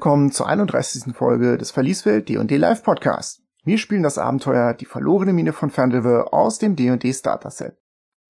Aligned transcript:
Willkommen 0.00 0.32
zur 0.32 0.48
31. 0.48 1.14
Folge 1.14 1.58
des 1.58 1.72
Verlieswelt 1.72 2.30
D&D 2.30 2.56
Live 2.56 2.82
Podcast. 2.82 3.42
Wir 3.64 3.76
spielen 3.76 4.02
das 4.02 4.16
Abenteuer 4.16 4.72
Die 4.72 4.86
verlorene 4.86 5.34
Mine 5.34 5.52
von 5.52 5.68
Fandelve 5.68 6.32
aus 6.32 6.58
dem 6.58 6.74
D&D 6.74 7.12
Starter 7.12 7.50
Set. 7.50 7.76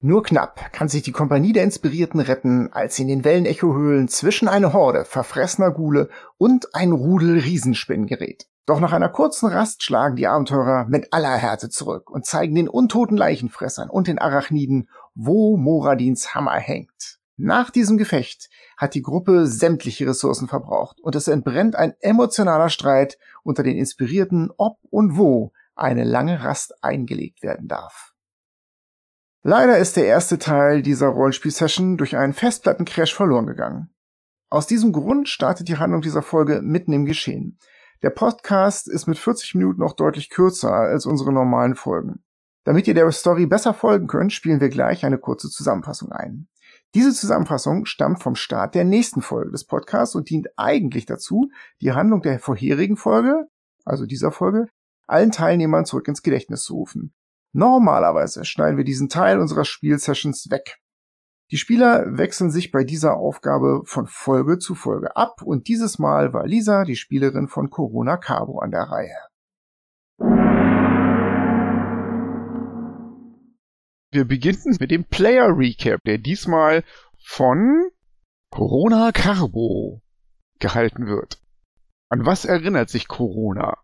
Nur 0.00 0.24
knapp 0.24 0.72
kann 0.72 0.88
sich 0.88 1.04
die 1.04 1.12
Kompanie 1.12 1.52
der 1.52 1.62
Inspirierten 1.62 2.18
retten, 2.18 2.72
als 2.72 2.96
sie 2.96 3.02
in 3.02 3.08
den 3.08 3.24
Wellenecho-Höhlen 3.24 4.08
zwischen 4.08 4.48
eine 4.48 4.72
Horde 4.72 5.04
verfressener 5.04 5.70
Gule 5.70 6.08
und 6.38 6.74
ein 6.74 6.90
Rudel 6.90 7.38
Riesenspinnen 7.38 8.08
gerät. 8.08 8.48
Doch 8.66 8.80
nach 8.80 8.92
einer 8.92 9.08
kurzen 9.08 9.48
Rast 9.48 9.84
schlagen 9.84 10.16
die 10.16 10.26
Abenteurer 10.26 10.86
mit 10.88 11.12
aller 11.12 11.36
Härte 11.36 11.68
zurück 11.68 12.10
und 12.10 12.26
zeigen 12.26 12.56
den 12.56 12.68
untoten 12.68 13.16
Leichenfressern 13.16 13.90
und 13.90 14.08
den 14.08 14.18
Arachniden, 14.18 14.88
wo 15.14 15.56
Moradins 15.56 16.34
Hammer 16.34 16.56
hängt. 16.56 17.19
Nach 17.42 17.70
diesem 17.70 17.96
Gefecht 17.96 18.50
hat 18.76 18.92
die 18.92 19.00
Gruppe 19.00 19.46
sämtliche 19.46 20.06
Ressourcen 20.06 20.46
verbraucht 20.46 21.00
und 21.00 21.14
es 21.14 21.26
entbrennt 21.26 21.74
ein 21.74 21.94
emotionaler 22.00 22.68
Streit 22.68 23.16
unter 23.42 23.62
den 23.62 23.78
Inspirierten, 23.78 24.50
ob 24.58 24.76
und 24.90 25.16
wo 25.16 25.54
eine 25.74 26.04
lange 26.04 26.44
Rast 26.44 26.84
eingelegt 26.84 27.42
werden 27.42 27.66
darf. 27.66 28.12
Leider 29.42 29.78
ist 29.78 29.96
der 29.96 30.04
erste 30.04 30.38
Teil 30.38 30.82
dieser 30.82 31.06
Rollenspiel-Session 31.06 31.96
durch 31.96 32.14
einen 32.14 32.34
Festplattencrash 32.34 33.14
verloren 33.14 33.46
gegangen. 33.46 33.88
Aus 34.50 34.66
diesem 34.66 34.92
Grund 34.92 35.26
startet 35.26 35.66
die 35.68 35.78
Handlung 35.78 36.02
dieser 36.02 36.20
Folge 36.20 36.60
mitten 36.60 36.92
im 36.92 37.06
Geschehen. 37.06 37.58
Der 38.02 38.10
Podcast 38.10 38.86
ist 38.86 39.06
mit 39.06 39.16
40 39.16 39.54
Minuten 39.54 39.80
noch 39.80 39.94
deutlich 39.94 40.28
kürzer 40.28 40.72
als 40.72 41.06
unsere 41.06 41.32
normalen 41.32 41.74
Folgen. 41.74 42.22
Damit 42.64 42.86
ihr 42.86 42.92
der 42.92 43.10
Story 43.12 43.46
besser 43.46 43.72
folgen 43.72 44.08
könnt, 44.08 44.34
spielen 44.34 44.60
wir 44.60 44.68
gleich 44.68 45.06
eine 45.06 45.16
kurze 45.16 45.48
Zusammenfassung 45.48 46.12
ein. 46.12 46.49
Diese 46.94 47.12
Zusammenfassung 47.12 47.86
stammt 47.86 48.20
vom 48.20 48.34
Start 48.34 48.74
der 48.74 48.84
nächsten 48.84 49.22
Folge 49.22 49.52
des 49.52 49.64
Podcasts 49.64 50.16
und 50.16 50.28
dient 50.28 50.48
eigentlich 50.56 51.06
dazu, 51.06 51.50
die 51.80 51.92
Handlung 51.92 52.20
der 52.20 52.40
vorherigen 52.40 52.96
Folge, 52.96 53.46
also 53.84 54.06
dieser 54.06 54.32
Folge, 54.32 54.66
allen 55.06 55.30
Teilnehmern 55.30 55.84
zurück 55.84 56.08
ins 56.08 56.22
Gedächtnis 56.22 56.64
zu 56.64 56.74
rufen. 56.74 57.14
Normalerweise 57.52 58.44
schneiden 58.44 58.76
wir 58.76 58.84
diesen 58.84 59.08
Teil 59.08 59.38
unserer 59.38 59.64
Spielsessions 59.64 60.50
weg. 60.50 60.78
Die 61.52 61.58
Spieler 61.58 62.16
wechseln 62.16 62.50
sich 62.50 62.70
bei 62.70 62.84
dieser 62.84 63.16
Aufgabe 63.16 63.82
von 63.84 64.06
Folge 64.06 64.58
zu 64.58 64.74
Folge 64.74 65.16
ab 65.16 65.42
und 65.42 65.68
dieses 65.68 65.98
Mal 65.98 66.32
war 66.32 66.46
Lisa, 66.46 66.84
die 66.84 66.96
Spielerin 66.96 67.48
von 67.48 67.70
Corona 67.70 68.16
Cabo, 68.16 68.60
an 68.60 68.70
der 68.70 68.82
Reihe. 68.82 69.29
Wir 74.12 74.24
beginnen 74.24 74.76
mit 74.80 74.90
dem 74.90 75.04
Player 75.04 75.56
Recap, 75.56 76.02
der 76.04 76.18
diesmal 76.18 76.84
von 77.22 77.90
Corona 78.50 79.12
Carbo 79.12 80.02
gehalten 80.58 81.06
wird. 81.06 81.40
An 82.08 82.26
was 82.26 82.44
erinnert 82.44 82.90
sich 82.90 83.06
Corona? 83.06 83.78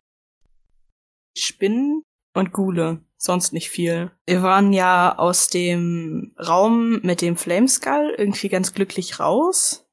Spinnen 1.36 2.02
und 2.34 2.52
Gule, 2.52 3.04
sonst 3.16 3.52
nicht 3.52 3.70
viel. 3.70 4.10
Wir 4.26 4.42
waren 4.42 4.72
ja 4.72 5.16
aus 5.16 5.46
dem 5.46 6.34
Raum 6.38 7.00
mit 7.02 7.22
dem 7.22 7.36
Flameskull 7.36 8.16
irgendwie 8.18 8.48
ganz 8.48 8.74
glücklich 8.74 9.20
raus 9.20 9.88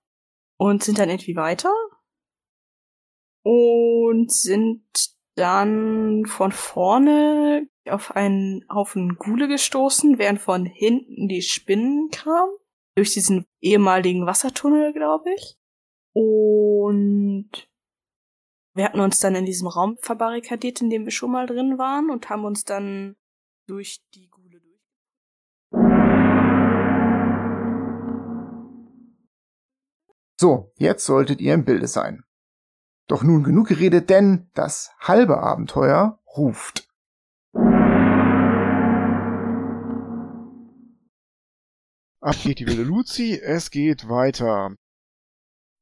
und 0.57 0.83
sind 0.83 0.97
dann 0.97 1.09
irgendwie 1.09 1.35
weiter 1.35 1.71
und 3.43 4.31
sind 4.31 4.83
dann 5.35 6.25
von 6.25 6.51
vorne 6.51 7.67
auf 7.89 8.15
einen 8.15 8.65
Haufen 8.69 9.17
Gule 9.17 9.47
gestoßen, 9.47 10.17
während 10.17 10.39
von 10.39 10.65
hinten 10.65 11.27
die 11.27 11.41
Spinnen 11.41 12.09
kamen. 12.11 12.51
Durch 12.95 13.13
diesen 13.13 13.45
ehemaligen 13.59 14.27
Wassertunnel, 14.27 14.93
glaube 14.93 15.33
ich. 15.35 15.57
Und 16.13 17.49
wir 18.75 18.85
hatten 18.85 18.99
uns 18.99 19.19
dann 19.19 19.35
in 19.35 19.45
diesem 19.45 19.67
Raum 19.67 19.97
verbarrikadiert, 19.99 20.81
in 20.81 20.89
dem 20.89 21.05
wir 21.05 21.11
schon 21.11 21.31
mal 21.31 21.47
drin 21.47 21.77
waren 21.77 22.09
und 22.09 22.29
haben 22.29 22.45
uns 22.45 22.65
dann 22.65 23.15
durch 23.67 24.03
die 24.13 24.29
Gule 24.29 24.59
durch. 24.59 24.73
So, 30.39 30.71
jetzt 30.77 31.05
solltet 31.05 31.41
ihr 31.41 31.53
im 31.53 31.65
Bilde 31.65 31.87
sein. 31.87 32.23
Doch 33.07 33.23
nun 33.23 33.43
genug 33.43 33.67
geredet, 33.67 34.09
denn 34.09 34.49
das 34.53 34.91
halbe 34.99 35.39
Abenteuer 35.39 36.19
ruft. 36.35 36.92
Ab 42.23 42.37
geht 42.41 42.59
die 42.59 42.67
wilde 42.67 42.83
Luzi, 42.83 43.37
es 43.37 43.69
geht 43.69 44.07
weiter. 44.07 44.73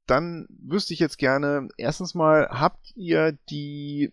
Dann 0.07 0.47
wüsste 0.49 0.95
ich 0.95 0.99
jetzt 0.99 1.19
gerne, 1.19 1.69
erstens 1.77 2.15
mal, 2.15 2.49
habt 2.49 2.91
ihr 2.95 3.33
die 3.51 4.11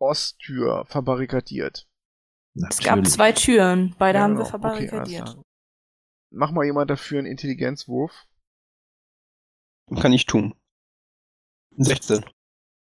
Osttür 0.00 0.84
verbarrikadiert? 0.86 1.86
Es 2.68 2.80
gab 2.80 3.06
zwei 3.06 3.30
Türen, 3.30 3.94
beide 3.98 4.18
Ja, 4.18 4.24
haben 4.24 4.32
genau. 4.32 4.46
wir 4.46 4.50
verbarrikadiert. 4.50 5.28
Okay. 5.28 5.42
Mach 6.30 6.50
mal 6.50 6.64
jemand 6.64 6.90
dafür 6.90 7.18
einen 7.20 7.28
Intelligenzwurf. 7.28 8.26
Kann 9.94 10.12
ich 10.12 10.26
tun. 10.26 10.54
16. 11.76 12.24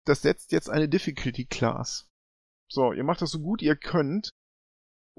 Das 0.07 0.23
setzt 0.23 0.51
jetzt 0.53 0.71
eine 0.71 0.89
Difficulty 0.89 1.45
Class. 1.45 2.09
So, 2.71 2.95
ihr 2.95 3.05
macht 3.05 3.21
das 3.21 3.31
so 3.31 3.41
gut 3.41 3.61
ihr 3.61 3.77
könnt. 3.77 4.31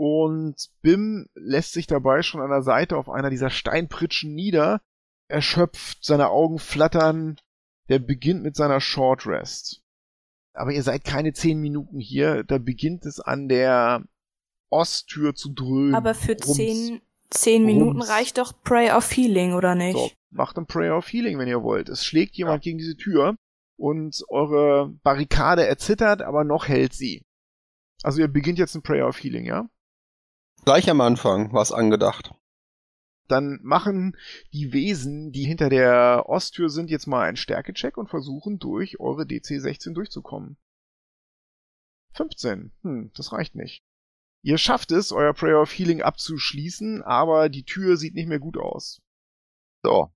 Und 0.03 0.71
Bim 0.81 1.27
lässt 1.35 1.73
sich 1.73 1.85
dabei 1.85 2.23
schon 2.23 2.41
an 2.41 2.49
der 2.49 2.63
Seite 2.63 2.97
auf 2.97 3.07
einer 3.07 3.29
dieser 3.29 3.51
Steinpritschen 3.51 4.33
nieder, 4.33 4.81
erschöpft, 5.27 6.03
seine 6.03 6.31
Augen 6.31 6.57
flattern. 6.57 7.37
Der 7.87 7.99
beginnt 7.99 8.41
mit 8.41 8.55
seiner 8.55 8.81
Short 8.81 9.27
Rest. 9.27 9.83
Aber 10.53 10.71
ihr 10.71 10.81
seid 10.81 11.03
keine 11.03 11.33
zehn 11.33 11.61
Minuten 11.61 11.99
hier, 11.99 12.43
da 12.43 12.57
beginnt 12.57 13.05
es 13.05 13.19
an 13.19 13.47
der 13.47 14.03
Osttür 14.71 15.35
zu 15.35 15.53
dröhnen. 15.53 15.93
Aber 15.93 16.15
für 16.15 16.31
Rums. 16.31 16.55
zehn, 16.55 17.01
zehn 17.29 17.63
Minuten 17.63 17.99
Rums. 17.99 18.09
reicht 18.09 18.39
doch 18.39 18.53
Pray 18.63 18.89
of 18.89 19.15
Healing, 19.15 19.53
oder 19.53 19.75
nicht? 19.75 19.95
So, 19.95 20.09
macht 20.31 20.57
ein 20.57 20.65
Prayer 20.65 20.97
of 20.97 21.13
Healing, 21.13 21.37
wenn 21.37 21.47
ihr 21.47 21.61
wollt. 21.61 21.89
Es 21.89 22.03
schlägt 22.03 22.35
jemand 22.37 22.63
gegen 22.63 22.79
diese 22.79 22.97
Tür 22.97 23.35
und 23.77 24.23
eure 24.29 24.95
Barrikade 25.03 25.67
erzittert, 25.67 26.23
aber 26.23 26.43
noch 26.43 26.67
hält 26.67 26.93
sie. 26.93 27.23
Also 28.01 28.19
ihr 28.19 28.29
beginnt 28.29 28.57
jetzt 28.57 28.73
ein 28.73 28.81
Prayer 28.81 29.07
of 29.07 29.21
Healing, 29.21 29.45
ja? 29.45 29.69
Gleich 30.63 30.89
am 30.89 31.01
Anfang 31.01 31.51
war 31.53 31.61
es 31.61 31.71
angedacht. 31.71 32.33
Dann 33.27 33.59
machen 33.63 34.17
die 34.53 34.73
Wesen, 34.73 35.31
die 35.31 35.45
hinter 35.45 35.69
der 35.69 36.25
Osttür 36.27 36.69
sind, 36.69 36.89
jetzt 36.89 37.07
mal 37.07 37.27
einen 37.27 37.37
Stärkecheck 37.37 37.97
und 37.97 38.09
versuchen 38.09 38.59
durch 38.59 38.99
eure 38.99 39.25
DC 39.25 39.59
16 39.59 39.93
durchzukommen. 39.93 40.57
15. 42.13 42.73
Hm, 42.81 43.11
das 43.15 43.31
reicht 43.31 43.55
nicht. 43.55 43.83
Ihr 44.43 44.57
schafft 44.57 44.91
es, 44.91 45.11
euer 45.11 45.33
Prayer 45.33 45.61
of 45.61 45.71
Healing 45.71 46.01
abzuschließen, 46.01 47.03
aber 47.03 47.49
die 47.49 47.63
Tür 47.63 47.95
sieht 47.95 48.15
nicht 48.15 48.27
mehr 48.27 48.39
gut 48.39 48.57
aus. 48.57 49.01
So. 49.83 50.11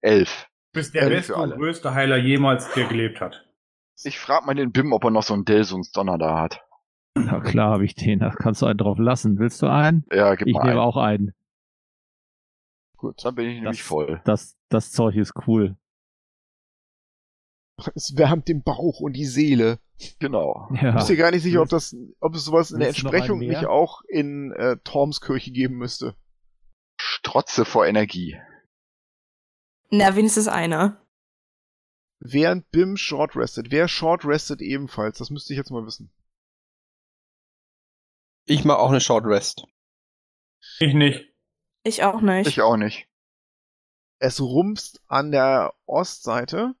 Elf. 0.00 0.46
Du 0.72 0.80
bist 0.80 0.94
der 0.94 1.02
Elf 1.02 1.28
beste 1.28 1.36
und 1.36 1.52
größte 1.52 1.94
Heiler 1.94 2.16
jemals, 2.16 2.72
der 2.74 2.88
gelebt 2.88 3.20
hat. 3.20 3.46
Ich 4.02 4.18
frag 4.18 4.46
mal 4.46 4.54
den 4.54 4.72
Bim, 4.72 4.92
ob 4.92 5.04
er 5.04 5.10
noch 5.10 5.22
so 5.22 5.34
einen 5.34 5.44
Delsuns 5.44 5.92
Donner 5.92 6.16
da 6.16 6.38
hat. 6.38 6.62
Na 7.14 7.40
klar 7.40 7.72
habe 7.72 7.84
ich 7.84 7.94
den, 7.94 8.20
da 8.20 8.30
kannst 8.30 8.62
du 8.62 8.66
einen 8.66 8.78
drauf 8.78 8.98
lassen. 8.98 9.38
Willst 9.38 9.60
du 9.62 9.66
einen? 9.66 10.04
Ja, 10.12 10.34
gib 10.34 10.46
Ich 10.46 10.54
mal 10.54 10.60
nehme 10.60 10.72
einen. 10.72 10.80
auch 10.80 10.96
einen. 10.96 11.34
Gut, 12.96 13.24
dann 13.24 13.34
bin 13.34 13.48
ich 13.48 13.60
nämlich 13.60 13.82
voll. 13.82 14.20
Das, 14.24 14.56
das 14.68 14.92
Zeug 14.92 15.16
ist 15.16 15.32
cool. 15.46 15.76
Es 17.94 18.14
wärmt 18.16 18.46
den 18.48 18.62
Bauch 18.62 19.00
und 19.00 19.14
die 19.14 19.24
Seele. 19.24 19.78
Genau. 20.18 20.68
Ich 20.74 20.82
Ja. 20.82 20.96
bin 20.96 21.06
mir 21.08 21.16
gar 21.16 21.30
nicht 21.30 21.42
sicher, 21.42 21.62
ob 21.62 21.68
das, 21.70 21.96
ob 22.20 22.34
es 22.34 22.44
sowas 22.44 22.70
in 22.70 22.78
der 22.78 22.88
Entsprechung 22.88 23.38
nicht 23.38 23.64
auch 23.66 24.02
in 24.08 24.52
äh, 24.52 24.76
Torms 24.84 25.20
Kirche 25.20 25.50
geben 25.50 25.76
müsste. 25.78 26.14
Strotze 27.00 27.64
vor 27.64 27.86
Energie. 27.86 28.38
Na, 29.90 30.14
wenigstens 30.14 30.46
einer. 30.46 31.04
Während 32.20 32.70
Bim 32.70 32.96
short 32.98 33.34
restet. 33.34 33.70
Wer 33.70 33.88
short 33.88 34.26
restet 34.26 34.60
ebenfalls? 34.60 35.16
Das 35.18 35.30
müsste 35.30 35.54
ich 35.54 35.56
jetzt 35.56 35.70
mal 35.70 35.84
wissen. 35.86 36.12
Ich 38.46 38.64
mache 38.64 38.78
auch 38.78 38.90
eine 38.90 39.00
Short 39.00 39.24
Rest. 39.26 39.64
Ich 40.78 40.94
nicht. 40.94 41.26
Ich 41.84 42.02
auch 42.02 42.20
nicht. 42.20 42.46
Ich 42.48 42.60
auch 42.60 42.76
nicht. 42.76 43.06
Es 44.18 44.40
rumpst 44.40 45.00
an 45.08 45.30
der 45.30 45.72
Ostseite. 45.86 46.74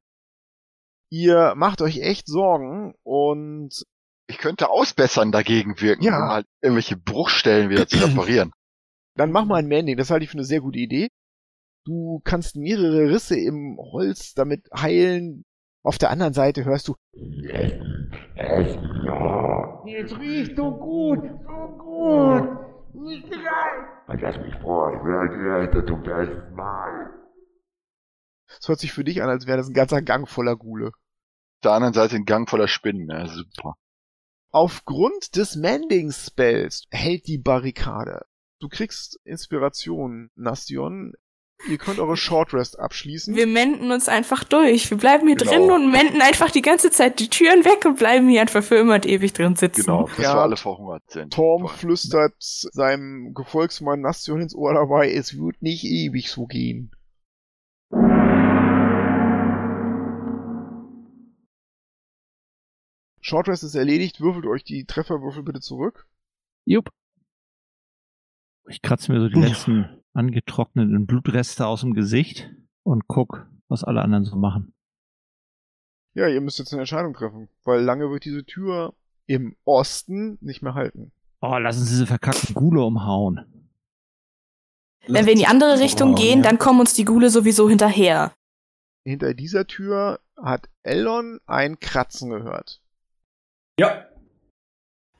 Ihr 1.10 1.54
macht 1.56 1.80
euch 1.82 1.98
echt 2.00 2.26
Sorgen 2.28 2.94
und 3.02 3.84
Ich 4.28 4.38
könnte 4.38 4.68
ausbessern 4.70 5.32
dagegen 5.32 5.80
wirken, 5.80 6.04
Ja. 6.04 6.16
um 6.24 6.30
halt 6.30 6.46
irgendwelche 6.62 6.96
Bruchstellen 6.96 7.68
wieder 7.70 7.86
zu 7.88 7.96
reparieren. 8.04 8.52
dann 9.16 9.32
mach 9.32 9.44
mal 9.44 9.56
ein 9.56 9.66
Mending. 9.66 9.96
Das 9.96 10.10
halte 10.10 10.24
ich 10.24 10.30
für 10.30 10.36
eine 10.38 10.44
sehr 10.44 10.60
gute 10.60 10.78
Idee. 10.78 11.08
Du 11.86 12.20
kannst 12.24 12.56
mehrere 12.56 13.10
Risse 13.10 13.38
im 13.38 13.76
Holz 13.78 14.34
damit 14.34 14.68
heilen. 14.74 15.44
Auf 15.82 15.98
der 15.98 16.10
anderen 16.10 16.34
Seite 16.34 16.64
hörst 16.64 16.88
du. 16.88 16.94
Es 19.86 20.18
riecht 20.18 20.56
so 20.56 20.70
gut, 20.72 21.22
so 21.22 21.76
gut. 21.78 22.94
Nicht 22.94 23.32
rein. 23.32 24.18
Lass 24.20 24.36
mich 24.38 24.54
vor, 24.56 24.92
ich 24.92 25.04
werde 25.04 25.28
gerettet 25.28 25.88
zum 25.88 26.04
ersten 26.04 26.54
Mal. 26.54 27.10
Es 28.48 28.68
hört 28.68 28.80
sich 28.80 28.92
für 28.92 29.04
dich 29.04 29.22
an, 29.22 29.30
als 29.30 29.46
wäre 29.46 29.58
das 29.58 29.68
ein 29.68 29.74
ganzer 29.74 30.02
Gang 30.02 30.28
voller 30.28 30.56
Gule. 30.56 30.88
Auf 30.88 31.62
der 31.62 31.72
anderen 31.72 31.94
Seite 31.94 32.16
ein 32.16 32.24
Gang 32.24 32.50
voller 32.50 32.68
Spinnen, 32.68 33.08
ja, 33.08 33.26
super. 33.26 33.76
Aufgrund 34.50 35.36
des 35.36 35.54
Mending-Spells 35.54 36.86
hält 36.90 37.28
die 37.28 37.38
Barrikade. 37.38 38.26
Du 38.58 38.68
kriegst 38.68 39.20
Inspiration, 39.24 40.30
Nastion. 40.34 41.14
Ihr 41.68 41.76
könnt 41.78 41.98
eure 41.98 42.16
Short 42.16 42.54
Rest 42.54 42.78
abschließen. 42.78 43.34
Wir 43.36 43.46
menden 43.46 43.90
uns 43.92 44.08
einfach 44.08 44.44
durch. 44.44 44.90
Wir 44.90 44.96
bleiben 44.96 45.26
hier 45.26 45.36
Genau. 45.36 45.50
drin 45.50 45.70
und 45.70 45.90
menden 45.90 46.22
einfach 46.22 46.50
die 46.50 46.62
ganze 46.62 46.90
Zeit 46.90 47.20
die 47.20 47.28
Türen 47.28 47.64
weg 47.64 47.84
und 47.84 47.98
bleiben 47.98 48.28
hier 48.28 48.40
einfach 48.40 48.62
für 48.62 48.76
immer 48.76 48.94
und 48.94 49.04
ewig 49.06 49.32
drin 49.34 49.56
sitzen. 49.56 49.82
Genau, 49.84 50.04
bis 50.04 50.16
Ja. 50.18 50.34
wir 50.34 50.40
alle 50.40 50.56
verhungert 50.56 51.02
sind. 51.08 51.32
Torm 51.34 51.66
Toll. 51.66 51.70
flüstert 51.76 52.34
seinem 52.38 53.34
Gefolgsmann 53.34 54.00
Nastion 54.00 54.40
ins 54.40 54.54
Ohr 54.54 54.72
dabei, 54.74 55.12
es 55.12 55.36
wird 55.38 55.60
nicht 55.60 55.84
ewig 55.84 56.30
so 56.30 56.46
gehen. 56.46 56.92
Short 63.20 63.48
Rest 63.48 63.64
ist 63.64 63.74
erledigt, 63.74 64.20
würfelt 64.20 64.46
euch 64.46 64.64
die 64.64 64.84
Trefferwürfel 64.86 65.42
bitte 65.42 65.60
zurück. 65.60 66.06
Jupp. 66.64 66.90
Ich 68.68 68.82
kratze 68.82 69.12
mir 69.12 69.20
so 69.20 69.28
die 69.28 69.40
letzten 69.40 69.99
angetrockneten 70.12 71.06
Blutreste 71.06 71.66
aus 71.66 71.80
dem 71.82 71.94
Gesicht 71.94 72.50
und 72.82 73.06
guck, 73.08 73.46
was 73.68 73.84
alle 73.84 74.02
anderen 74.02 74.24
so 74.24 74.36
machen. 74.36 74.72
Ja, 76.14 76.26
ihr 76.28 76.40
müsst 76.40 76.58
jetzt 76.58 76.72
eine 76.72 76.82
Entscheidung 76.82 77.14
treffen, 77.14 77.48
weil 77.64 77.80
lange 77.82 78.10
wird 78.10 78.24
diese 78.24 78.44
Tür 78.44 78.94
im 79.26 79.56
Osten 79.64 80.38
nicht 80.40 80.60
mehr 80.62 80.74
halten. 80.74 81.12
Oh, 81.40 81.56
lass 81.58 81.78
uns 81.78 81.88
diese 81.88 82.06
verkackten 82.06 82.54
Gule 82.54 82.82
umhauen. 82.82 83.68
Wenn 85.06 85.24
wir 85.24 85.32
in 85.32 85.38
die 85.38 85.46
andere 85.46 85.78
Richtung 85.80 86.12
Oh, 86.12 86.14
gehen, 86.16 86.40
ja. 86.40 86.44
dann 86.44 86.58
kommen 86.58 86.80
uns 86.80 86.94
die 86.94 87.04
Gule 87.04 87.30
sowieso 87.30 87.68
hinterher. 87.68 88.32
Hinter 89.04 89.32
dieser 89.34 89.66
Tür 89.66 90.20
hat 90.36 90.68
Elon 90.82 91.40
ein 91.46 91.78
Kratzen 91.80 92.28
gehört. 92.30 92.82
Ja. 93.78 94.04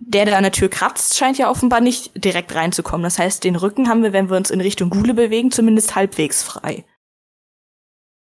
Der, 0.02 0.24
der 0.24 0.36
an 0.36 0.42
der 0.42 0.52
Tür 0.52 0.68
kratzt, 0.68 1.16
scheint 1.16 1.38
ja 1.38 1.50
offenbar 1.50 1.80
nicht 1.80 2.24
direkt 2.24 2.54
reinzukommen. 2.54 3.04
Das 3.04 3.18
heißt, 3.18 3.44
den 3.44 3.54
Rücken 3.54 3.88
haben 3.88 4.02
wir, 4.02 4.12
wenn 4.12 4.30
wir 4.30 4.36
uns 4.36 4.50
in 4.50 4.60
Richtung 4.60 4.90
Gule 4.90 5.14
bewegen, 5.14 5.50
zumindest 5.50 5.94
halbwegs 5.94 6.42
frei. 6.42 6.84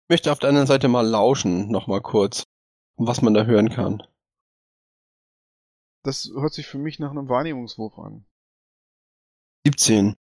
Ich 0.08 0.10
möchte 0.10 0.32
auf 0.32 0.40
der 0.40 0.48
anderen 0.48 0.66
Seite 0.66 0.88
mal 0.88 1.06
lauschen, 1.06 1.70
noch 1.70 1.86
mal 1.86 2.00
kurz, 2.00 2.44
was 2.96 3.22
man 3.22 3.32
da 3.32 3.44
hören 3.44 3.70
kann. 3.70 4.02
Das 6.02 6.30
hört 6.34 6.52
sich 6.52 6.66
für 6.66 6.78
mich 6.78 6.98
nach 6.98 7.10
einem 7.10 7.28
Wahrnehmungswurf 7.28 7.98
an. 7.98 8.24
17. 9.66 10.14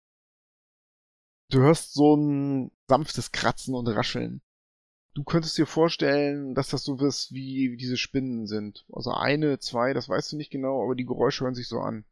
Du 1.50 1.60
hörst 1.60 1.92
so 1.92 2.16
ein 2.16 2.72
sanftes 2.88 3.30
Kratzen 3.30 3.74
und 3.74 3.86
Rascheln. 3.88 4.42
Du 5.14 5.22
könntest 5.24 5.56
dir 5.56 5.66
vorstellen, 5.66 6.54
dass 6.54 6.68
das 6.70 6.82
so 6.84 7.00
was 7.00 7.32
wie 7.32 7.76
diese 7.76 7.96
Spinnen 7.96 8.46
sind. 8.46 8.84
Also 8.92 9.12
eine, 9.12 9.58
zwei, 9.60 9.92
das 9.94 10.08
weißt 10.08 10.32
du 10.32 10.36
nicht 10.36 10.50
genau, 10.50 10.82
aber 10.82 10.94
die 10.96 11.06
Geräusche 11.06 11.44
hören 11.44 11.54
sich 11.54 11.68
so 11.68 11.78
an. 11.80 12.04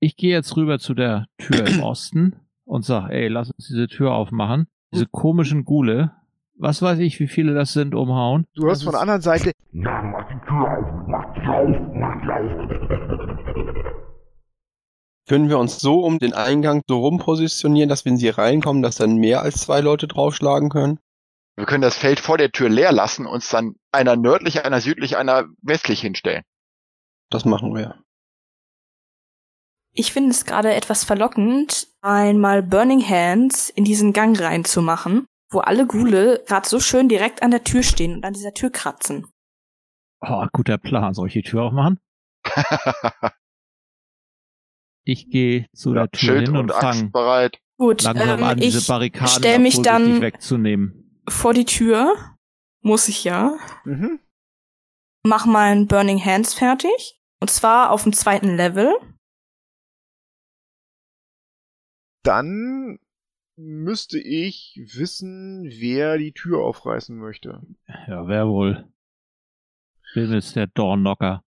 Ich 0.00 0.16
gehe 0.16 0.30
jetzt 0.30 0.56
rüber 0.56 0.78
zu 0.78 0.94
der 0.94 1.26
Tür 1.38 1.66
im 1.66 1.80
Osten 1.82 2.36
und 2.64 2.84
sag, 2.84 3.10
ey, 3.10 3.28
lass 3.28 3.50
uns 3.50 3.66
diese 3.68 3.88
Tür 3.88 4.12
aufmachen. 4.12 4.68
Diese 4.92 5.06
komischen 5.06 5.64
Gule, 5.64 6.12
was 6.54 6.80
weiß 6.80 6.98
ich, 7.00 7.20
wie 7.20 7.28
viele 7.28 7.54
das 7.54 7.72
sind, 7.72 7.94
umhauen. 7.94 8.46
Du 8.54 8.64
hörst 8.64 8.82
Das 8.82 8.84
von 8.84 8.92
der 8.92 8.98
ist- 8.98 9.02
anderen 9.02 9.20
Seite, 9.22 9.52
Können 15.28 15.50
wir 15.50 15.58
uns 15.58 15.78
so 15.78 16.00
um 16.00 16.18
den 16.18 16.32
Eingang 16.32 16.82
so 16.88 17.00
rum 17.00 17.18
positionieren, 17.18 17.90
dass 17.90 18.06
wenn 18.06 18.16
sie 18.16 18.30
reinkommen, 18.30 18.82
dass 18.82 18.96
dann 18.96 19.16
mehr 19.16 19.42
als 19.42 19.60
zwei 19.60 19.80
Leute 19.80 20.08
draufschlagen 20.08 20.70
können? 20.70 20.98
Wir 21.54 21.66
können 21.66 21.82
das 21.82 21.98
Feld 21.98 22.18
vor 22.18 22.38
der 22.38 22.50
Tür 22.50 22.70
leer 22.70 22.92
lassen, 22.92 23.26
uns 23.26 23.48
dann 23.50 23.74
einer 23.92 24.16
nördlich, 24.16 24.64
einer 24.64 24.80
südlich, 24.80 25.18
einer 25.18 25.44
westlich 25.60 26.00
hinstellen. 26.00 26.44
Das 27.30 27.44
machen 27.44 27.74
wir. 27.74 28.02
Ich 29.92 30.12
finde 30.12 30.30
es 30.30 30.46
gerade 30.46 30.72
etwas 30.72 31.04
verlockend, 31.04 31.88
einmal 32.00 32.62
Burning 32.62 33.06
Hands 33.06 33.68
in 33.70 33.84
diesen 33.84 34.14
Gang 34.14 34.40
reinzumachen, 34.40 35.26
wo 35.50 35.58
alle 35.58 35.86
Gule 35.86 36.42
gerade 36.46 36.66
so 36.66 36.80
schön 36.80 37.08
direkt 37.08 37.42
an 37.42 37.50
der 37.50 37.64
Tür 37.64 37.82
stehen 37.82 38.14
und 38.14 38.24
an 38.24 38.32
dieser 38.32 38.54
Tür 38.54 38.70
kratzen. 38.70 39.26
Oh, 40.20 40.46
guter 40.52 40.78
Plan. 40.78 41.12
Soll 41.12 41.26
ich 41.26 41.34
die 41.34 41.42
Tür 41.42 41.64
aufmachen? 41.64 41.98
Ich 45.08 45.30
gehe 45.30 45.66
zu 45.72 45.94
der 45.94 46.10
Tür 46.10 46.18
Schild 46.20 46.48
hin 46.48 46.56
und 46.56 46.70
und 46.70 46.72
fange 46.72 47.10
bereit. 47.10 47.60
Gut, 47.78 48.02
langsam 48.02 48.40
ähm, 48.40 48.44
an, 48.44 48.60
diese 48.60 48.80
ich 48.80 48.86
Barrikaden 48.86 49.28
stell 49.28 49.58
mich 49.58 49.80
dann 49.80 50.20
wegzunehmen. 50.20 51.22
vor 51.28 51.54
die 51.54 51.64
Tür, 51.64 52.14
muss 52.82 53.08
ich 53.08 53.24
ja, 53.24 53.56
mhm, 53.84 54.20
mach 55.24 55.46
mein 55.46 55.86
Burning 55.86 56.22
Hands 56.22 56.52
fertig. 56.52 57.20
Und 57.40 57.50
zwar 57.50 57.90
auf 57.92 58.02
dem 58.02 58.12
zweiten 58.12 58.56
Level. 58.56 58.92
dann 62.28 62.98
müsste 63.56 64.18
ich 64.18 64.78
wissen, 64.92 65.64
wer 65.64 66.18
die 66.18 66.32
Tür 66.32 66.62
aufreißen 66.62 67.16
möchte. 67.16 67.62
Ja, 68.06 68.28
wer 68.28 68.46
wohl? 68.48 68.92
Wem 70.12 70.34
ist 70.34 70.54
der 70.54 70.66
Dornknocker? 70.66 71.42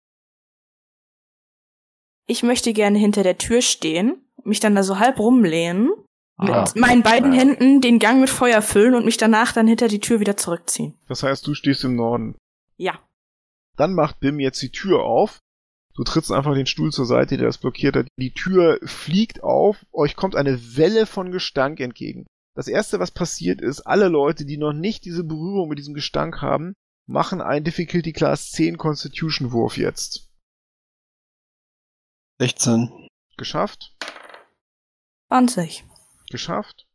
Ich 2.27 2.43
möchte 2.43 2.73
gerne 2.73 2.99
hinter 2.99 3.23
der 3.23 3.39
Tür 3.39 3.63
stehen, 3.63 4.25
mich 4.45 4.61
dann 4.61 4.75
da 4.75 4.83
so 4.83 4.99
halb 4.99 5.19
rumlehnen, 5.19 5.91
Ah, 6.39 6.61
mit 6.61 6.77
meinen 6.77 7.03
beiden 7.03 7.33
Ja. 7.33 7.39
Händen 7.41 7.81
den 7.81 7.99
Gang 7.99 8.21
mit 8.21 8.29
Feuer 8.29 8.61
füllen 8.61 8.95
und 8.95 9.07
mich 9.07 9.17
danach 9.17 9.53
dann 9.53 9.67
hinter 9.67 9.89
die 9.89 10.01
Tür 10.01 10.21
wieder 10.21 10.37
zurückziehen. 10.37 10.95
Das 11.09 11.23
heißt, 11.23 11.47
du 11.47 11.55
stehst 11.55 11.83
im 11.85 11.97
Norden. 11.97 12.37
Ja. 12.77 13.01
Dann 13.77 13.95
macht 13.95 14.21
Bim 14.21 14.39
jetzt 14.39 14.61
die 14.61 14.71
Tür 14.71 15.03
auf. 15.03 15.39
Du 15.95 16.05
trittst 16.05 16.31
einfach 16.31 16.53
den 16.53 16.67
Stuhl 16.67 16.93
zur 16.93 17.07
Seite, 17.07 17.39
der 17.39 17.47
das 17.47 17.57
blockiert 17.57 17.97
hat. 17.97 18.09
Die 18.19 18.33
Tür 18.35 18.79
fliegt 18.85 19.43
auf. 19.43 19.87
Euch 19.93 20.15
kommt 20.15 20.37
eine 20.37 20.77
Welle 20.77 21.07
von 21.07 21.31
Gestank 21.33 21.81
entgegen. 21.81 22.27
Das 22.55 22.69
erste, 22.69 23.01
was 23.01 23.13
passiert 23.13 23.63
ist, 23.63 23.81
alle 23.81 24.09
Leute, 24.09 24.45
die 24.45 24.59
noch 24.59 24.75
nicht 24.75 25.07
diese 25.07 25.25
Berührung 25.25 25.71
mit 25.71 25.79
diesem 25.79 25.95
Gestank 25.95 26.43
haben, 26.43 26.75
machen 27.07 27.41
einen 27.41 27.65
Difficulty 27.65 28.13
Class 28.13 28.51
10 28.51 28.77
Constitution 28.77 29.53
Wurf 29.53 29.79
jetzt. 29.79 30.26
16. 32.39 33.09
Geschafft? 33.37 33.97
20. 35.29 35.85
Geschafft? 36.31 36.87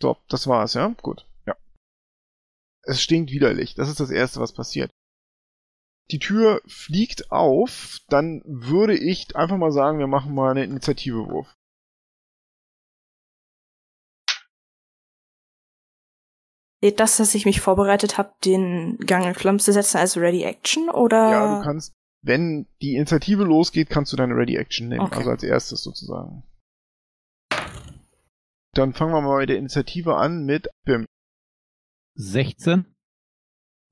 Top, 0.00 0.26
das 0.28 0.46
war's, 0.46 0.74
ja? 0.74 0.88
Gut. 1.02 1.26
Ja. 1.46 1.56
Es 2.82 3.02
stinkt 3.02 3.30
widerlich. 3.30 3.74
Das 3.74 3.88
ist 3.88 4.00
das 4.00 4.10
erste, 4.10 4.40
was 4.40 4.52
passiert. 4.52 4.90
Die 6.10 6.20
Tür 6.20 6.62
fliegt 6.66 7.32
auf, 7.32 7.98
dann 8.08 8.42
würde 8.44 8.96
ich 8.96 9.34
einfach 9.34 9.56
mal 9.56 9.72
sagen, 9.72 9.98
wir 9.98 10.06
machen 10.06 10.34
mal 10.34 10.52
einen 10.52 10.70
Initiativewurf. 10.70 11.52
Seht 16.80 17.00
das, 17.00 17.16
dass 17.16 17.34
ich 17.34 17.46
mich 17.46 17.60
vorbereitet 17.60 18.18
habe, 18.18 18.34
den 18.44 18.98
Gang 18.98 19.26
in 19.26 19.34
Flammen 19.34 19.58
zu 19.58 19.72
setzen 19.72 19.96
als 19.96 20.16
Ready 20.16 20.44
Action 20.44 20.88
oder? 20.90 21.30
Ja, 21.30 21.58
du 21.58 21.64
kannst, 21.64 21.92
wenn 22.26 22.66
die 22.82 22.96
Initiative 22.96 23.44
losgeht, 23.44 23.88
kannst 23.88 24.12
du 24.12 24.16
deine 24.16 24.34
Ready 24.34 24.56
Action 24.56 24.88
nehmen. 24.88 25.02
Okay. 25.02 25.18
Also 25.18 25.30
als 25.30 25.42
erstes 25.42 25.82
sozusagen. 25.82 26.42
Dann 28.72 28.92
fangen 28.92 29.12
wir 29.12 29.22
mal 29.22 29.36
bei 29.36 29.46
der 29.46 29.58
Initiative 29.58 30.16
an 30.16 30.44
mit 30.44 30.68
Bim. 30.84 31.06
16? 32.16 32.84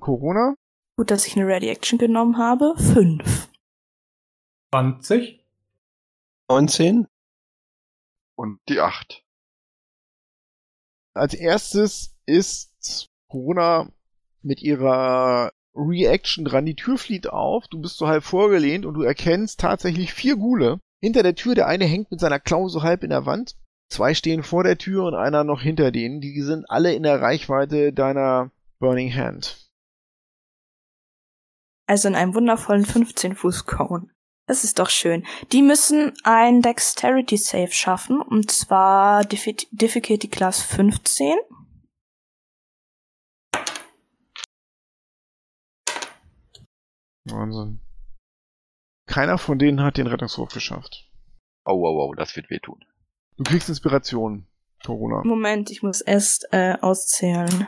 Corona, 0.01 0.55
Gut, 0.97 1.11
dass 1.11 1.27
ich 1.27 1.37
eine 1.37 1.47
Ready 1.47 1.69
Action 1.69 1.99
genommen 1.99 2.39
habe. 2.39 2.75
5. 2.77 3.49
20. 4.73 5.45
19. 6.49 7.09
Und 8.37 8.61
die 8.69 8.81
acht. 8.81 9.25
Als 11.15 11.35
erstes 11.35 12.17
ist 12.27 13.09
Corona 13.29 13.89
mit 14.43 14.63
ihrer 14.63 15.53
Reaction 15.75 16.45
dran. 16.45 16.67
Die 16.67 16.77
Tür 16.77 16.99
flieht 16.99 17.29
auf, 17.29 17.67
du 17.69 17.81
bist 17.81 17.97
so 17.97 18.07
halb 18.07 18.25
vorgelehnt 18.25 18.87
und 18.87 18.95
du 18.95 19.03
erkennst 19.03 19.61
tatsächlich 19.61 20.13
vier 20.13 20.37
Gule. 20.37 20.79
Hinter 21.03 21.23
der 21.23 21.35
Tür, 21.35 21.55
der 21.55 21.67
eine 21.67 21.85
hängt 21.85 22.11
mit 22.11 22.21
seiner 22.21 22.41
Klaue 22.41 22.71
so 22.71 22.83
halb 22.83 23.03
in 23.03 23.11
der 23.11 23.27
Wand. 23.27 23.57
Zwei 23.91 24.15
stehen 24.15 24.43
vor 24.43 24.65
der 24.65 24.79
Tür 24.79 25.05
und 25.05 25.15
einer 25.15 25.45
noch 25.45 25.61
hinter 25.61 25.91
denen. 25.91 26.21
Die 26.21 26.41
sind 26.41 26.65
alle 26.71 26.95
in 26.95 27.03
der 27.03 27.21
Reichweite 27.21 27.93
deiner 27.93 28.51
Burning 28.79 29.15
Hand. 29.15 29.69
Also 31.87 32.09
in 32.09 32.15
einem 32.15 32.35
wundervollen 32.35 32.87
15 32.87 33.35
Fuß 33.35 33.67
Cone. 33.67 34.09
Das 34.47 34.65
ist 34.65 34.79
doch 34.79 34.91
schön. 34.91 35.27
Die 35.53 35.63
müssen 35.63 36.13
ein 36.23 36.61
Dexterity 36.61 37.37
Save 37.37 37.73
schaffen 37.73 38.21
und 38.21 38.51
zwar 38.51 39.23
Diffi- 39.23 39.67
Difficulty 39.71 40.29
Class 40.29 40.63
15. 40.63 41.35
Wahnsinn. 47.25 47.81
Keiner 49.07 49.39
von 49.39 49.59
denen 49.59 49.83
hat 49.83 49.97
den 49.97 50.07
Rettungswurf 50.07 50.53
geschafft. 50.53 51.11
Oh, 51.65 51.73
oh, 51.73 52.09
oh, 52.09 52.15
das 52.15 52.37
wird 52.37 52.51
wehtun. 52.51 52.85
Du 53.37 53.45
kriegst 53.45 53.69
Inspiration, 53.69 54.47
Corona. 54.85 55.23
Moment, 55.25 55.71
ich 55.71 55.83
muss 55.83 56.01
erst 56.01 56.47
äh, 56.53 56.77
auszählen. 56.81 57.67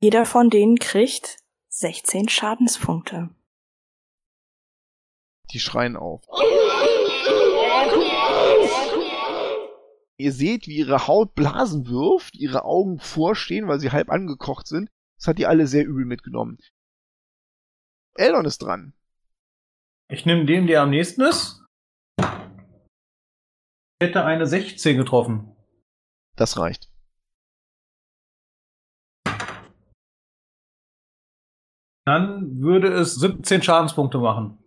Jeder 0.00 0.24
von 0.24 0.48
denen 0.48 0.78
kriegt 0.78 1.38
16 1.68 2.28
Schadenspunkte. 2.28 3.28
Die 5.52 5.60
schreien 5.60 5.96
auf. 5.96 6.22
Ihr 10.20 10.32
seht, 10.32 10.66
wie 10.66 10.76
ihre 10.76 11.06
Haut 11.06 11.34
Blasen 11.34 11.88
wirft, 11.88 12.36
ihre 12.36 12.66
Augen 12.66 12.98
vorstehen, 12.98 13.68
weil 13.68 13.80
sie 13.80 13.90
halb 13.90 14.10
angekocht 14.10 14.66
sind. 14.66 14.90
Das 15.16 15.28
hat 15.28 15.38
die 15.38 15.46
alle 15.46 15.66
sehr 15.66 15.86
übel 15.86 16.04
mitgenommen. 16.04 16.58
Eldon 18.16 18.44
ist 18.44 18.58
dran. 18.58 18.92
Ich 20.08 20.26
nehme 20.26 20.44
den, 20.44 20.66
der 20.66 20.82
am 20.82 20.90
nächsten 20.90 21.22
ist. 21.22 21.64
Hätte 23.98 24.26
eine 24.26 24.46
16 24.46 24.98
getroffen. 24.98 25.56
Das 26.36 26.58
reicht. 26.58 26.90
Dann 32.04 32.60
würde 32.60 32.92
es 32.92 33.14
17 33.14 33.62
Schadenspunkte 33.62 34.18
machen. 34.18 34.58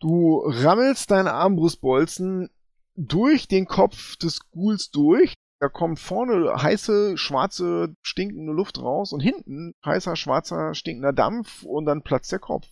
Du 0.00 0.42
rammelst 0.44 1.10
deine 1.10 1.32
Armbrustbolzen 1.32 2.50
durch 2.96 3.48
den 3.48 3.66
Kopf 3.66 4.16
des 4.16 4.40
Ghouls 4.50 4.90
durch. 4.90 5.34
Da 5.58 5.68
kommt 5.68 5.98
vorne 5.98 6.62
heiße, 6.62 7.16
schwarze, 7.16 7.94
stinkende 8.02 8.52
Luft 8.52 8.78
raus 8.78 9.12
und 9.12 9.20
hinten 9.20 9.72
heißer, 9.84 10.14
schwarzer, 10.16 10.74
stinkender 10.74 11.14
Dampf 11.14 11.62
und 11.62 11.86
dann 11.86 12.02
platzt 12.02 12.30
der 12.32 12.40
Kopf. 12.40 12.66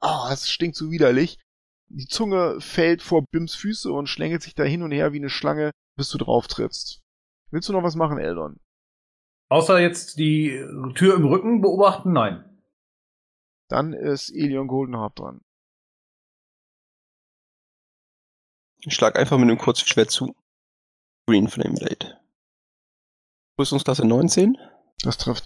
Ah, 0.00 0.28
oh, 0.28 0.32
es 0.32 0.48
stinkt 0.48 0.76
so 0.76 0.90
widerlich. 0.90 1.38
Die 1.88 2.06
Zunge 2.06 2.60
fällt 2.60 3.02
vor 3.02 3.24
Bims 3.32 3.54
Füße 3.56 3.92
und 3.92 4.06
schlängelt 4.06 4.42
sich 4.42 4.54
da 4.54 4.62
hin 4.62 4.82
und 4.82 4.92
her 4.92 5.12
wie 5.12 5.18
eine 5.18 5.28
Schlange, 5.28 5.72
bis 5.96 6.08
du 6.10 6.18
drauf 6.18 6.46
trittst. 6.46 7.00
Willst 7.50 7.68
du 7.68 7.72
noch 7.72 7.82
was 7.82 7.96
machen, 7.96 8.18
Eldon? 8.18 8.60
Außer 9.48 9.80
jetzt 9.80 10.18
die 10.18 10.64
Tür 10.94 11.16
im 11.16 11.24
Rücken 11.26 11.60
beobachten, 11.60 12.12
nein. 12.12 12.44
Dann 13.68 13.92
ist 13.92 14.30
Elion 14.30 14.68
Goldenharp 14.68 15.16
dran. 15.16 15.40
Ich 18.82 18.94
schlag 18.94 19.18
einfach 19.18 19.36
mit 19.36 19.48
einem 19.48 19.58
Kurzschwert 19.58 20.10
zu. 20.10 20.34
Green 21.26 21.48
Flame 21.48 21.74
Blade. 21.74 22.18
Rüstungsklasse 23.58 24.06
19. 24.06 24.56
Das 25.02 25.18
trifft. 25.18 25.44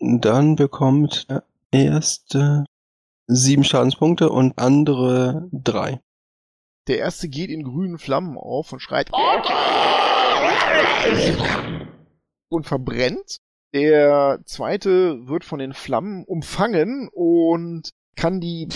Dann 0.00 0.54
bekommt 0.54 1.26
der 1.28 1.44
erste 1.72 2.64
sieben 3.26 3.64
Schadenspunkte 3.64 4.30
und 4.30 4.58
andere 4.58 5.48
drei. 5.52 6.00
Der 6.86 6.98
erste 6.98 7.28
geht 7.28 7.50
in 7.50 7.64
grünen 7.64 7.98
Flammen 7.98 8.38
auf 8.38 8.72
und 8.72 8.80
schreit 8.80 9.10
und 12.48 12.64
verbrennt. 12.64 13.38
Der 13.74 14.40
zweite 14.46 15.26
wird 15.26 15.44
von 15.44 15.58
den 15.58 15.74
Flammen 15.74 16.24
umfangen 16.24 17.10
und 17.12 17.90
kann 18.16 18.40
die 18.40 18.68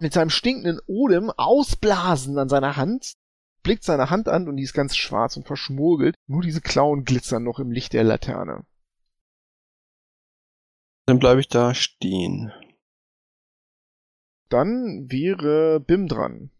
mit 0.00 0.12
seinem 0.12 0.30
stinkenden 0.30 0.80
Odem 0.86 1.30
ausblasen 1.30 2.38
an 2.38 2.48
seiner 2.48 2.76
Hand, 2.76 3.14
blickt 3.62 3.84
seine 3.84 4.10
Hand 4.10 4.28
an 4.28 4.48
und 4.48 4.56
die 4.56 4.62
ist 4.62 4.72
ganz 4.72 4.96
schwarz 4.96 5.36
und 5.36 5.46
verschmurgelt. 5.46 6.14
Nur 6.26 6.42
diese 6.42 6.60
Klauen 6.60 7.04
glitzern 7.04 7.44
noch 7.44 7.58
im 7.58 7.70
Licht 7.70 7.92
der 7.92 8.04
Laterne. 8.04 8.64
Dann 11.06 11.18
bleibe 11.18 11.40
ich 11.40 11.48
da 11.48 11.74
stehen. 11.74 12.52
Dann 14.48 15.10
wäre 15.10 15.80
Bim 15.80 16.08
dran. 16.08 16.50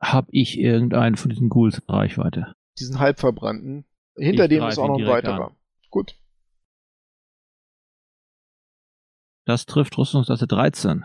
Hab 0.00 0.26
ich 0.30 0.58
irgendeinen 0.58 1.16
von 1.16 1.30
diesen 1.30 1.48
Ghouls 1.48 1.78
in 1.78 1.84
Reichweite? 1.88 2.54
Diesen 2.78 2.98
halbverbrannten. 2.98 3.84
Hinter 4.16 4.44
Ich 4.44 4.50
dem 4.50 4.64
ist 4.64 4.78
auch 4.78 4.88
noch 4.88 4.98
ein 4.98 5.06
weiterer. 5.06 5.48
an. 5.48 5.56
Gut. 5.90 6.18
Das 9.46 9.66
trifft 9.66 9.96
Rüstungsklasse 9.98 10.46
13. 10.46 11.04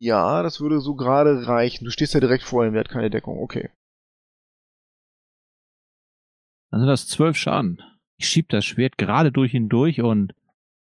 Ja, 0.00 0.42
das 0.42 0.60
würde 0.60 0.80
so 0.80 0.94
gerade 0.94 1.46
reichen. 1.46 1.84
Du 1.84 1.90
stehst 1.90 2.14
ja 2.14 2.20
direkt 2.20 2.42
vor 2.42 2.64
ihm, 2.64 2.72
der 2.72 2.80
hat 2.80 2.88
keine 2.88 3.10
Deckung. 3.10 3.38
Okay. 3.38 3.70
Dann 6.70 6.80
sind 6.80 6.88
das 6.88 7.06
12 7.08 7.36
Schaden. 7.36 7.82
Ich 8.16 8.28
schieb 8.28 8.48
das 8.48 8.64
Schwert 8.64 8.96
gerade 8.96 9.30
durch 9.30 9.54
ihn 9.54 9.68
durch 9.68 10.00
und 10.00 10.34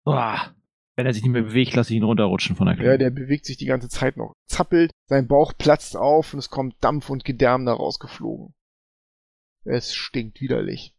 boah, 0.05 0.55
wenn 0.95 1.05
er 1.05 1.13
sich 1.13 1.23
nicht 1.23 1.31
mehr 1.31 1.43
bewegt, 1.43 1.75
lasse 1.75 1.93
ich 1.93 1.97
ihn 1.97 2.03
runterrutschen 2.03 2.55
von 2.55 2.67
der 2.67 2.75
Klinge. 2.75 2.91
Ja, 2.91 2.97
der 2.97 3.09
bewegt 3.09 3.45
sich 3.45 3.57
die 3.57 3.65
ganze 3.65 3.89
Zeit 3.89 4.15
noch. 4.15 4.33
Zappelt, 4.47 4.91
sein 5.09 5.27
Bauch 5.27 5.53
platzt 5.57 5.97
auf 5.97 6.33
und 6.33 6.39
es 6.39 6.49
kommt 6.49 6.75
Dampf 6.81 7.09
und 7.09 7.25
Gedärm 7.25 7.65
da 7.65 7.73
rausgeflogen. 7.73 8.53
Es 9.65 9.93
stinkt 9.93 10.39
widerlich. 10.39 10.95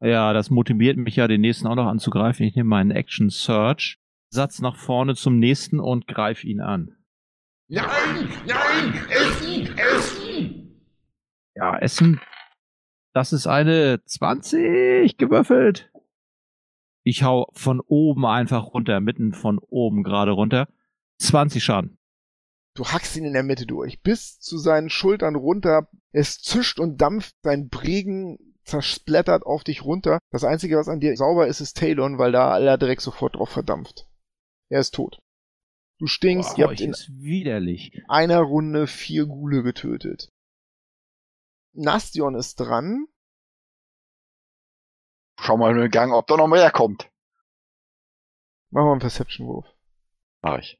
Ja, 0.00 0.32
das 0.32 0.50
motiviert 0.50 0.96
mich 0.96 1.16
ja, 1.16 1.26
den 1.26 1.40
nächsten 1.40 1.66
auch 1.66 1.74
noch 1.74 1.88
anzugreifen. 1.88 2.46
Ich 2.46 2.54
nehme 2.54 2.68
meinen 2.68 2.92
Action 2.92 3.30
Search, 3.30 3.98
Satz 4.30 4.60
nach 4.60 4.76
vorne 4.76 5.14
zum 5.14 5.38
nächsten 5.38 5.80
und 5.80 6.06
greife 6.06 6.46
ihn 6.46 6.60
an. 6.60 6.97
Nein, 7.70 8.32
nein, 8.46 8.94
essen, 9.10 9.78
essen. 9.78 10.84
Ja, 11.54 11.76
Essen. 11.78 12.20
Das 13.12 13.34
ist 13.34 13.46
eine 13.46 14.02
20 14.04 15.18
gewürfelt. 15.18 15.90
Ich 17.02 17.24
hau 17.24 17.48
von 17.52 17.80
oben 17.80 18.24
einfach 18.24 18.72
runter, 18.72 19.00
mitten 19.00 19.34
von 19.34 19.58
oben 19.58 20.02
gerade 20.02 20.30
runter. 20.30 20.68
20 21.18 21.62
Schaden. 21.62 21.98
Du 22.74 22.86
hackst 22.86 23.16
ihn 23.16 23.24
in 23.24 23.32
der 23.34 23.42
Mitte 23.42 23.66
durch, 23.66 24.00
bis 24.02 24.38
zu 24.38 24.56
seinen 24.56 24.88
Schultern 24.88 25.34
runter. 25.34 25.88
Es 26.12 26.40
zischt 26.40 26.78
und 26.78 27.00
dampft, 27.00 27.34
sein 27.42 27.68
Bregen 27.68 28.38
zersplattert 28.64 29.44
auf 29.44 29.64
dich 29.64 29.84
runter. 29.84 30.20
Das 30.30 30.44
Einzige, 30.44 30.78
was 30.78 30.88
an 30.88 31.00
dir 31.00 31.14
sauber 31.16 31.48
ist, 31.48 31.60
ist 31.60 31.76
Talon, 31.76 32.18
weil 32.18 32.32
da 32.32 32.50
aller 32.50 32.78
Dreck 32.78 33.02
sofort 33.02 33.34
drauf 33.34 33.50
verdampft. 33.50 34.06
Er 34.70 34.80
ist 34.80 34.94
tot. 34.94 35.18
Du 35.98 36.06
stinkst, 36.06 36.50
Boah, 36.50 36.58
ihr 36.58 36.66
habt 36.68 36.80
in 36.80 36.90
ist 36.90 37.08
widerlich. 37.10 37.92
einer 38.08 38.40
Runde 38.40 38.86
vier 38.86 39.26
Gule 39.26 39.62
getötet. 39.62 40.32
Nastion 41.72 42.34
ist 42.34 42.56
dran. 42.56 43.06
Schau 45.40 45.56
mal 45.56 45.72
in 45.72 45.78
den 45.78 45.90
Gang, 45.90 46.12
ob 46.12 46.26
da 46.26 46.36
noch 46.36 46.48
mehr 46.48 46.70
kommt. 46.70 47.10
Machen 48.70 48.86
wir 48.86 48.92
einen 48.92 49.00
Perception-Wurf. 49.00 49.66
Mach 50.42 50.58
ich. 50.58 50.78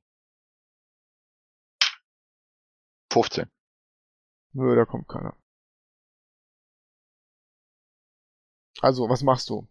15. 3.12 3.50
Nö, 4.52 4.76
da 4.76 4.84
kommt 4.84 5.08
keiner. 5.08 5.36
Also, 8.80 9.08
was 9.08 9.22
machst 9.22 9.48
du? 9.50 9.66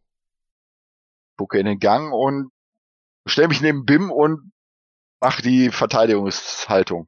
Gucke 1.37 1.59
in 1.59 1.65
den 1.65 1.79
Gang 1.79 2.11
und 2.13 2.51
stell 3.25 3.47
mich 3.47 3.61
neben 3.61 3.85
Bim 3.85 4.11
und 4.11 4.51
mach 5.19 5.41
die 5.41 5.69
Verteidigungshaltung. 5.69 7.07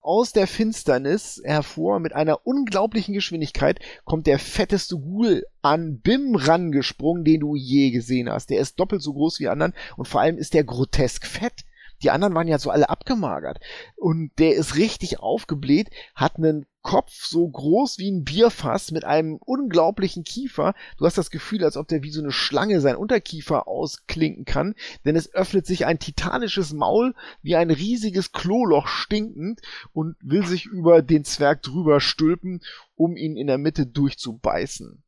Aus 0.00 0.32
der 0.32 0.46
Finsternis 0.46 1.40
hervor 1.44 1.98
mit 1.98 2.12
einer 2.12 2.46
unglaublichen 2.46 3.14
Geschwindigkeit 3.14 3.80
kommt 4.04 4.26
der 4.26 4.38
fetteste 4.38 4.96
Ghoul 4.96 5.46
an 5.62 6.00
Bim 6.00 6.36
rangesprungen, 6.36 7.24
den 7.24 7.40
du 7.40 7.56
je 7.56 7.90
gesehen 7.90 8.28
hast. 8.28 8.50
Der 8.50 8.60
ist 8.60 8.78
doppelt 8.78 9.00
so 9.00 9.14
groß 9.14 9.40
wie 9.40 9.48
anderen 9.48 9.72
und 9.96 10.06
vor 10.06 10.20
allem 10.20 10.36
ist 10.36 10.52
der 10.52 10.64
grotesk 10.64 11.26
fett. 11.26 11.64
Die 12.02 12.10
anderen 12.10 12.34
waren 12.34 12.48
ja 12.48 12.58
so 12.58 12.70
alle 12.70 12.90
abgemagert. 12.90 13.60
Und 13.96 14.32
der 14.38 14.54
ist 14.54 14.76
richtig 14.76 15.20
aufgebläht, 15.20 15.90
hat 16.14 16.36
einen 16.36 16.66
Kopf 16.84 17.24
so 17.24 17.48
groß 17.48 17.98
wie 17.98 18.10
ein 18.10 18.24
Bierfass 18.24 18.90
mit 18.90 19.04
einem 19.04 19.36
unglaublichen 19.36 20.22
Kiefer. 20.22 20.74
Du 20.98 21.06
hast 21.06 21.16
das 21.16 21.30
Gefühl, 21.30 21.64
als 21.64 21.78
ob 21.78 21.88
der 21.88 22.02
wie 22.02 22.10
so 22.10 22.20
eine 22.20 22.30
Schlange 22.30 22.82
sein 22.82 22.96
Unterkiefer 22.96 23.66
ausklinken 23.66 24.44
kann, 24.44 24.74
denn 25.06 25.16
es 25.16 25.32
öffnet 25.32 25.66
sich 25.66 25.86
ein 25.86 25.98
titanisches 25.98 26.74
Maul 26.74 27.14
wie 27.40 27.56
ein 27.56 27.70
riesiges 27.70 28.32
Kloloch 28.32 28.86
stinkend 28.86 29.62
und 29.94 30.16
will 30.20 30.46
sich 30.46 30.66
über 30.66 31.00
den 31.00 31.24
Zwerg 31.24 31.62
drüber 31.62 32.00
stülpen, 32.00 32.60
um 32.96 33.16
ihn 33.16 33.38
in 33.38 33.46
der 33.46 33.58
Mitte 33.58 33.86
durchzubeißen. 33.86 35.02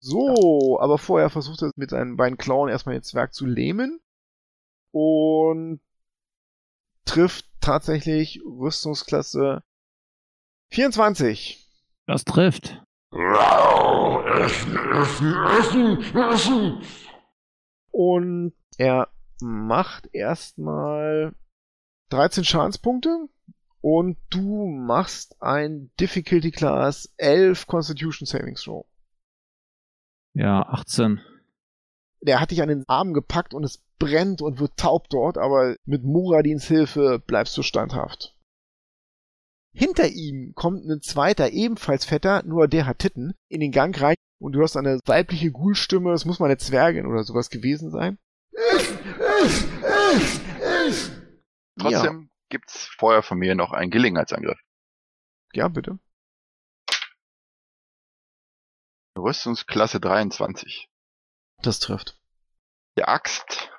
So, 0.00 0.78
aber 0.80 0.96
vorher 0.96 1.28
versucht 1.28 1.60
er 1.62 1.72
mit 1.76 1.90
seinen 1.90 2.16
beiden 2.16 2.38
Klauen 2.38 2.70
erstmal 2.70 2.94
den 2.94 3.02
Zwerg 3.02 3.34
zu 3.34 3.44
lähmen 3.44 4.00
und 4.90 5.80
trifft 7.08 7.46
tatsächlich 7.60 8.40
Rüstungsklasse 8.44 9.62
24. 10.70 11.66
Das 12.06 12.24
trifft. 12.24 12.82
Essen, 14.40 14.76
essen, 14.92 15.34
essen, 15.58 16.16
essen. 16.16 16.82
Und 17.90 18.52
er 18.76 19.08
macht 19.40 20.08
erstmal 20.12 21.34
13 22.10 22.44
Schadenspunkte 22.44 23.28
und 23.80 24.18
du 24.30 24.66
machst 24.66 25.40
ein 25.40 25.90
Difficulty 25.98 26.50
Class 26.50 27.12
11 27.16 27.66
Constitution 27.66 28.26
Savings 28.26 28.62
Throw. 28.62 28.86
Ja, 30.34 30.62
18. 30.62 31.20
Der 32.20 32.40
hat 32.40 32.50
dich 32.50 32.62
an 32.62 32.68
den 32.68 32.88
Arm 32.88 33.14
gepackt 33.14 33.54
und 33.54 33.64
es 33.64 33.82
brennt 33.98 34.42
und 34.42 34.58
wird 34.58 34.76
taub 34.76 35.08
dort, 35.08 35.38
aber 35.38 35.76
mit 35.84 36.04
Muradins 36.04 36.66
Hilfe 36.66 37.22
bleibst 37.24 37.56
du 37.56 37.62
standhaft. 37.62 38.34
Hinter 39.72 40.08
ihm 40.08 40.54
kommt 40.54 40.84
ein 40.86 41.00
zweiter, 41.02 41.50
ebenfalls 41.50 42.04
fetter, 42.04 42.42
nur 42.44 42.66
der 42.66 42.86
hat 42.86 42.98
Titten, 42.98 43.34
in 43.48 43.60
den 43.60 43.70
Gang 43.70 44.00
rein 44.00 44.16
und 44.40 44.52
du 44.52 44.60
hörst 44.60 44.76
eine 44.76 44.98
weibliche 45.06 45.52
Ghoul-Stimme, 45.52 46.12
es 46.12 46.24
muss 46.24 46.40
mal 46.40 46.46
eine 46.46 46.58
Zwergin 46.58 47.06
oder 47.06 47.22
sowas 47.22 47.50
gewesen 47.50 47.90
sein. 47.90 48.18
Trotzdem 51.78 52.30
gibt's 52.48 52.86
vorher 52.98 53.22
von 53.22 53.38
mir 53.38 53.54
noch 53.54 53.72
einen 53.72 53.90
Gelegenheitsangriff. 53.90 54.58
Ja, 55.52 55.64
ja 55.64 55.68
bitte. 55.68 55.98
Rüstungsklasse 59.16 60.00
23. 60.00 60.88
Das 61.62 61.80
trifft. 61.80 62.20
Der 62.96 63.08
Axt 63.08 63.70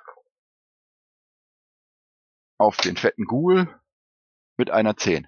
auf 2.58 2.76
den 2.76 2.96
fetten 2.96 3.24
Ghoul 3.24 3.74
mit 4.56 4.70
einer 4.70 4.96
10. 4.96 5.26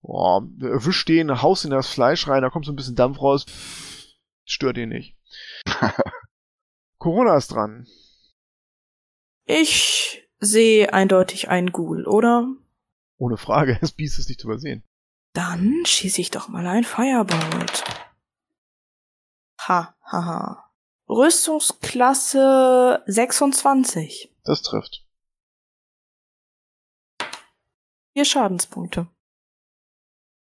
Boah, 0.00 0.42
erwischt 0.60 1.08
den, 1.08 1.42
haust 1.42 1.64
in 1.64 1.70
das 1.70 1.88
Fleisch 1.88 2.26
rein, 2.28 2.42
da 2.42 2.50
kommt 2.50 2.64
so 2.64 2.72
ein 2.72 2.76
bisschen 2.76 2.96
Dampf 2.96 3.20
raus. 3.20 3.44
Stört 4.46 4.78
ihn 4.78 4.88
nicht. 4.88 5.16
Corona 6.98 7.36
ist 7.36 7.48
dran. 7.48 7.86
Ich 9.44 10.26
sehe 10.40 10.92
eindeutig 10.92 11.48
einen 11.48 11.72
Ghoul, 11.72 12.06
oder? 12.06 12.48
Ohne 13.18 13.36
Frage, 13.36 13.76
das 13.80 13.92
Biest 13.92 14.18
ist 14.18 14.28
nicht 14.28 14.40
zu 14.40 14.46
übersehen. 14.46 14.84
Dann 15.34 15.84
schieße 15.84 16.20
ich 16.20 16.30
doch 16.30 16.48
mal 16.48 16.66
ein 16.66 16.84
Firebolt. 16.84 17.84
Ha, 19.60 19.94
ha, 20.02 20.24
ha. 20.24 20.67
Rüstungsklasse 21.08 23.02
26. 23.06 24.34
Das 24.44 24.62
trifft. 24.62 25.06
Vier 28.12 28.24
Schadenspunkte. 28.24 29.08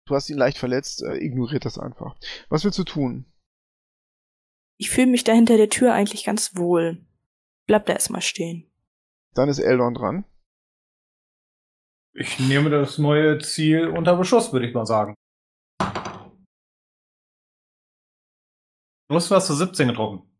Du 0.06 0.14
hast 0.14 0.28
ihn 0.28 0.36
leicht 0.36 0.58
verletzt, 0.58 1.02
äh, 1.02 1.16
ignoriert 1.16 1.64
das 1.64 1.78
einfach. 1.78 2.16
Was 2.48 2.64
willst 2.64 2.78
du 2.78 2.84
tun? 2.84 3.32
Ich 4.78 4.90
fühle 4.90 5.06
mich 5.06 5.24
da 5.24 5.32
hinter 5.32 5.56
der 5.56 5.70
Tür 5.70 5.94
eigentlich 5.94 6.24
ganz 6.24 6.56
wohl. 6.56 7.06
Bleib 7.66 7.86
da 7.86 7.92
erstmal 7.92 8.20
stehen. 8.20 8.70
Dann 9.34 9.48
ist 9.48 9.60
Eldon 9.60 9.94
dran. 9.94 10.24
Ich 12.14 12.38
nehme 12.40 12.68
das 12.68 12.98
neue 12.98 13.38
Ziel 13.38 13.88
unter 13.88 14.16
Beschuss, 14.16 14.52
würde 14.52 14.66
ich 14.68 14.74
mal 14.74 14.84
sagen. 14.84 15.14
Du 19.08 19.16
hast 19.16 19.30
was 19.30 19.46
zu 19.46 19.54
17 19.54 19.88
getroffen. 19.88 20.31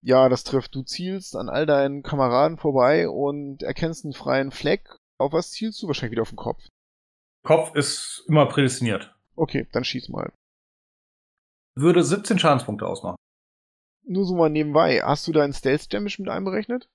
Ja, 0.00 0.28
das 0.28 0.44
trifft. 0.44 0.74
Du 0.74 0.82
zielst 0.82 1.34
an 1.36 1.48
all 1.48 1.66
deinen 1.66 2.02
Kameraden 2.02 2.56
vorbei 2.56 3.08
und 3.08 3.62
erkennst 3.62 4.04
einen 4.04 4.14
freien 4.14 4.52
Fleck. 4.52 4.88
Auf 5.18 5.32
was 5.32 5.50
zielst 5.50 5.82
du? 5.82 5.88
Wahrscheinlich 5.88 6.12
wieder 6.12 6.22
auf 6.22 6.30
den 6.30 6.36
Kopf. 6.36 6.64
Kopf 7.44 7.74
ist 7.74 8.24
immer 8.28 8.46
prädestiniert. 8.46 9.14
Okay, 9.34 9.66
dann 9.72 9.84
schieß 9.84 10.08
mal. 10.08 10.32
Würde 11.76 12.02
17 12.02 12.38
Schadenspunkte 12.38 12.86
ausmachen. 12.86 13.16
Nur 14.04 14.24
so 14.24 14.34
mal 14.34 14.50
nebenbei. 14.50 15.02
Hast 15.02 15.26
du 15.26 15.32
deinen 15.32 15.52
Stealth 15.52 15.92
Damage 15.92 16.16
mit 16.18 16.28
einberechnet? 16.28 16.88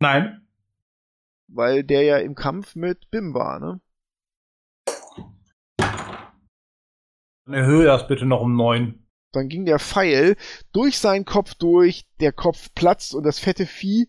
Nein. 0.00 0.46
Weil 1.48 1.84
der 1.84 2.02
ja 2.02 2.18
im 2.18 2.34
Kampf 2.34 2.74
mit 2.74 3.10
Bim 3.10 3.34
war, 3.34 3.60
ne? 3.60 3.80
Dann 7.44 7.54
erhöhe 7.54 7.84
das 7.84 8.08
bitte 8.08 8.26
noch 8.26 8.40
um 8.40 8.56
9. 8.56 9.05
Dann 9.36 9.48
ging 9.48 9.66
der 9.66 9.78
Pfeil 9.78 10.36
durch 10.72 10.98
seinen 10.98 11.24
Kopf 11.26 11.54
durch, 11.54 12.06
der 12.20 12.32
Kopf 12.32 12.72
platzt 12.74 13.14
und 13.14 13.24
das 13.24 13.38
fette 13.38 13.66
Vieh 13.66 14.08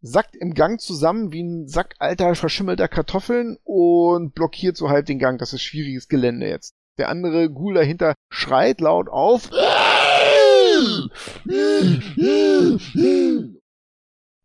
sackt 0.00 0.36
im 0.36 0.54
Gang 0.54 0.80
zusammen 0.80 1.32
wie 1.32 1.42
ein 1.42 1.66
Sack 1.66 1.96
alter 1.98 2.34
verschimmelter 2.36 2.86
Kartoffeln 2.86 3.58
und 3.64 4.34
blockiert 4.34 4.76
so 4.76 4.88
halb 4.88 5.06
den 5.06 5.18
Gang. 5.18 5.38
Das 5.38 5.52
ist 5.52 5.62
schwieriges 5.62 6.08
Gelände 6.08 6.48
jetzt. 6.48 6.74
Der 6.98 7.08
andere 7.08 7.50
Ghoul 7.50 7.74
dahinter 7.74 8.14
schreit 8.30 8.80
laut 8.80 9.08
auf. 9.08 9.50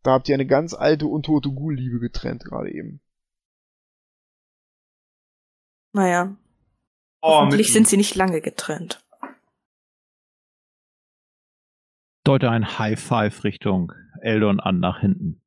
Da 0.04 0.12
habt 0.12 0.28
ihr 0.30 0.34
eine 0.34 0.48
ganz 0.48 0.74
alte, 0.74 1.06
untote 1.06 1.50
Ghoul-Liebe 1.50 2.00
getrennt 2.00 2.44
gerade 2.44 2.72
eben. 2.72 3.02
Naja, 5.94 6.38
Oh, 7.24 7.42
hoffentlich 7.42 7.72
sind 7.72 7.88
sie 7.88 7.98
nicht 7.98 8.16
lange 8.16 8.42
getrennt. 8.42 9.04
Deute 12.24 12.50
ein 12.52 12.78
High 12.78 13.00
Five 13.00 13.44
Richtung 13.44 13.94
Eldon 14.22 14.60
an 14.60 14.80
nach 14.80 15.00
hinten. 15.00 15.42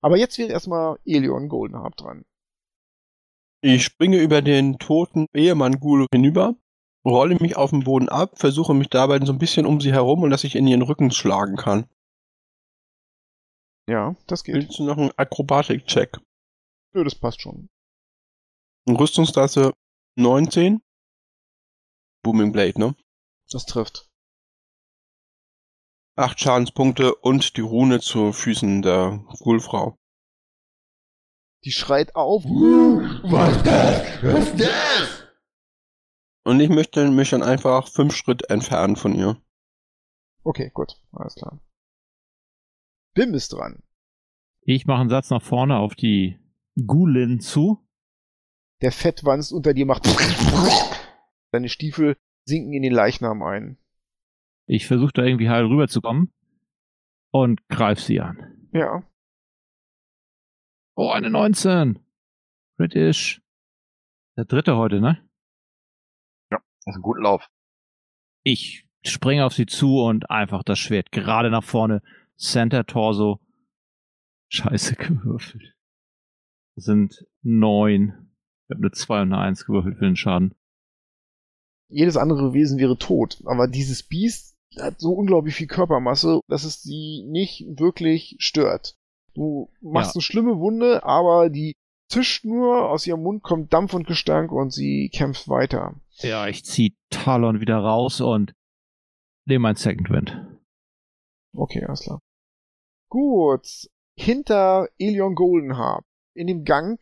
Aber 0.00 0.16
jetzt 0.16 0.38
wird 0.38 0.50
erstmal 0.50 0.98
Elion 1.04 1.48
Goldenharp 1.48 1.96
dran. 1.96 2.24
Ich 3.62 3.84
springe 3.84 4.20
über 4.20 4.42
den 4.42 4.78
toten 4.78 5.26
Ehemann 5.32 5.80
Ghoul 5.80 6.06
hinüber, 6.12 6.54
rolle 7.04 7.36
mich 7.36 7.56
auf 7.56 7.70
den 7.70 7.84
Boden 7.84 8.08
ab, 8.08 8.38
versuche 8.38 8.74
mich 8.74 8.88
dabei 8.88 9.18
so 9.24 9.32
ein 9.32 9.38
bisschen 9.38 9.64
um 9.64 9.80
sie 9.80 9.92
herum 9.92 10.22
und 10.22 10.30
dass 10.30 10.44
ich 10.44 10.56
in 10.56 10.66
ihren 10.66 10.82
Rücken 10.82 11.10
schlagen 11.10 11.56
kann. 11.56 11.88
Ja, 13.88 14.16
das 14.26 14.44
geht. 14.44 14.54
Willst 14.54 14.78
du 14.78 14.84
noch 14.84 14.98
einen 14.98 15.12
Akrobatik-Check? 15.16 16.18
Nö, 16.94 17.04
das 17.04 17.14
passt 17.14 17.40
schon. 17.40 17.68
Rüstungsklasse 18.88 19.72
19. 20.16 20.82
Booming 22.22 22.52
Blade, 22.52 22.78
ne? 22.78 22.94
Das 23.50 23.66
trifft. 23.66 24.10
Acht 26.16 26.40
Schadenspunkte 26.40 27.14
und 27.14 27.56
die 27.56 27.62
Rune 27.62 28.00
zu 28.00 28.32
Füßen 28.32 28.82
der 28.82 29.24
Ghoulfrau. 29.40 29.98
Die 31.64 31.72
schreit 31.72 32.14
auf. 32.14 32.44
Was 32.44 33.62
das? 33.62 34.22
Was 34.22 34.56
das? 34.56 35.24
Und 36.44 36.60
ich 36.60 36.68
möchte 36.68 37.10
mich 37.10 37.30
dann 37.30 37.42
einfach 37.42 37.88
fünf 37.88 38.14
Schritt 38.14 38.48
entfernen 38.50 38.96
von 38.96 39.14
ihr. 39.14 39.42
Okay, 40.44 40.70
gut. 40.72 41.00
Alles 41.10 41.34
klar. 41.34 41.58
Bim 43.14 43.32
ist 43.34 43.52
dran. 43.52 43.82
Ich 44.60 44.86
mache 44.86 45.00
einen 45.00 45.10
Satz 45.10 45.30
nach 45.30 45.42
vorne 45.42 45.78
auf 45.78 45.94
die 45.94 46.38
Gulin 46.86 47.40
zu. 47.40 47.86
Der 48.82 48.92
Fettwanst 48.92 49.52
unter 49.52 49.72
dir 49.74 49.86
macht. 49.86 50.06
Deine 51.52 51.68
Stiefel 51.68 52.16
sinken 52.44 52.72
in 52.72 52.82
den 52.82 52.92
Leichnam 52.92 53.42
ein. 53.42 53.78
Ich 54.66 54.86
versuche 54.86 55.12
da 55.12 55.22
irgendwie 55.22 55.50
heil 55.50 55.64
rüberzukommen 55.64 56.32
und 57.30 57.66
greif 57.68 58.00
sie 58.00 58.20
an. 58.20 58.68
Ja. 58.72 59.02
Oh, 60.96 61.10
eine 61.10 61.30
19. 61.30 61.98
British. 62.76 63.42
Der 64.36 64.44
dritte 64.44 64.76
heute, 64.76 65.00
ne? 65.00 65.28
Das 66.50 66.60
ist 66.86 66.96
ein 66.96 67.02
guter 67.02 67.22
Lauf. 67.22 67.48
Ich 68.42 68.88
springe 69.04 69.44
auf 69.44 69.54
sie 69.54 69.66
zu 69.66 70.00
und 70.00 70.30
einfach 70.30 70.62
das 70.62 70.78
Schwert 70.78 71.12
gerade 71.12 71.50
nach 71.50 71.64
vorne. 71.64 72.02
Center 72.36 72.84
Torso. 72.84 73.40
Scheiße 74.48 74.94
gewürfelt. 74.96 75.74
Das 76.76 76.84
sind 76.84 77.26
neun. 77.42 78.30
Ich 78.68 78.74
habe 78.74 78.82
eine 78.86 78.90
2 78.90 79.22
und 79.22 79.32
eine 79.32 79.42
1 79.42 79.66
gewürfelt 79.66 79.98
für 79.98 80.04
den 80.04 80.16
Schaden. 80.16 80.54
Jedes 81.88 82.16
andere 82.16 82.52
Wesen 82.54 82.78
wäre 82.78 82.98
tot. 82.98 83.42
Aber 83.46 83.68
dieses 83.68 84.02
Biest 84.02 84.53
hat 84.80 85.00
so 85.00 85.12
unglaublich 85.12 85.54
viel 85.54 85.66
Körpermasse, 85.66 86.40
dass 86.48 86.64
es 86.64 86.82
sie 86.82 87.24
nicht 87.26 87.64
wirklich 87.78 88.36
stört. 88.38 88.94
Du 89.34 89.70
machst 89.80 90.14
Ja. 90.14 90.18
eine 90.18 90.22
schlimme 90.22 90.58
Wunde, 90.58 91.04
aber 91.04 91.50
die 91.50 91.74
zischt 92.10 92.44
nur, 92.44 92.90
aus 92.90 93.06
ihrem 93.06 93.22
Mund 93.22 93.42
kommt 93.42 93.72
Dampf 93.72 93.94
und 93.94 94.06
Gestank 94.06 94.52
und 94.52 94.72
sie 94.72 95.10
kämpft 95.12 95.48
weiter. 95.48 95.94
Ja, 96.18 96.46
ich 96.46 96.64
zieh 96.64 96.94
Talon 97.10 97.60
wieder 97.60 97.78
raus 97.78 98.20
und 98.20 98.52
nehme 99.46 99.62
mein 99.64 99.76
Second 99.76 100.10
Wind. 100.10 100.36
Okay, 101.56 101.84
alles 101.84 102.00
klar. 102.02 102.20
Gut. 103.08 103.66
Hinter 104.16 104.88
Elion 104.98 105.34
Goldenharp. 105.34 106.04
In 106.36 106.46
dem 106.48 106.64
Gang 106.64 107.00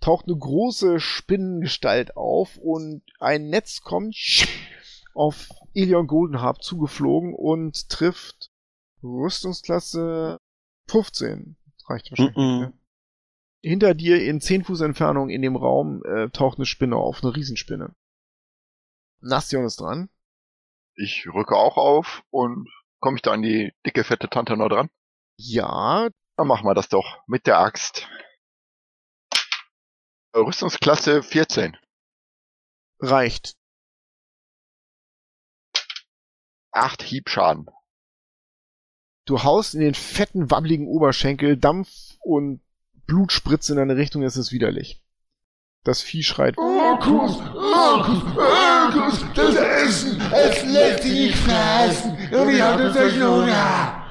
taucht 0.00 0.26
eine 0.26 0.36
große 0.36 1.00
Spinnengestalt 1.00 2.16
auf 2.16 2.56
und 2.58 3.02
ein 3.18 3.48
Netz 3.48 3.80
kommt 3.80 4.14
auf 5.14 5.48
Elion 5.74 6.06
Goldenharp 6.06 6.62
zugeflogen 6.62 7.34
und 7.34 7.88
trifft 7.88 8.50
Rüstungsklasse 9.02 10.38
15. 10.88 11.56
Reicht 11.88 12.10
wahrscheinlich. 12.10 12.36
Mhm. 12.36 12.42
nicht, 12.42 12.60
ne? 12.60 12.78
Hinter 13.62 13.94
dir 13.94 14.22
in 14.22 14.40
10 14.40 14.64
Fuß 14.64 14.82
Entfernung 14.82 15.30
in 15.30 15.40
dem 15.40 15.56
Raum 15.56 16.02
äh, 16.04 16.28
taucht 16.30 16.58
eine 16.58 16.66
Spinne 16.66 16.96
auf, 16.96 17.22
eine 17.22 17.34
Riesenspinne. 17.34 17.94
Nastion 19.20 19.64
ist 19.64 19.80
dran. 19.80 20.10
Ich 20.96 21.26
rücke 21.32 21.56
auch 21.56 21.78
auf 21.78 22.22
und 22.30 22.68
komme 23.00 23.16
ich 23.16 23.22
da 23.22 23.32
an 23.32 23.42
die 23.42 23.72
dicke, 23.86 24.04
fette 24.04 24.28
Tante 24.28 24.56
noch 24.56 24.68
dran? 24.68 24.90
Ja, 25.38 26.10
Dann 26.36 26.46
machen 26.46 26.66
wir 26.66 26.74
das 26.74 26.88
doch 26.88 27.22
mit 27.26 27.46
der 27.46 27.58
Axt. 27.58 28.08
Rüstungsklasse 30.36 31.22
14. 31.22 31.76
reicht. 33.00 33.56
Acht 36.74 37.02
Hiebschaden. 37.02 37.66
Du 39.26 39.42
haust 39.42 39.74
in 39.74 39.80
den 39.80 39.94
fetten, 39.94 40.50
wabbligen 40.50 40.86
Oberschenkel, 40.86 41.56
Dampf 41.56 41.90
und 42.20 42.60
Blut 43.06 43.32
spritzt 43.32 43.70
in 43.70 43.76
deine 43.76 43.96
Richtung, 43.96 44.22
es 44.22 44.36
ist 44.36 44.52
widerlich. 44.52 45.02
Das 45.82 46.00
Vieh 46.02 46.22
schreit. 46.22 46.56
Orkus, 46.58 47.36
Orkus, 47.38 48.22
Orkus, 48.36 49.24
das 49.34 49.54
Essen, 49.54 50.20
es 50.32 50.64
lässt 50.64 51.02
sich 51.02 51.12
nicht 51.12 51.36
fressen. 51.36 52.12
Und 52.12 52.50
ich 52.50 52.60
hatte 52.62 52.92
solchen 52.92 53.22
Hunger. 53.22 54.06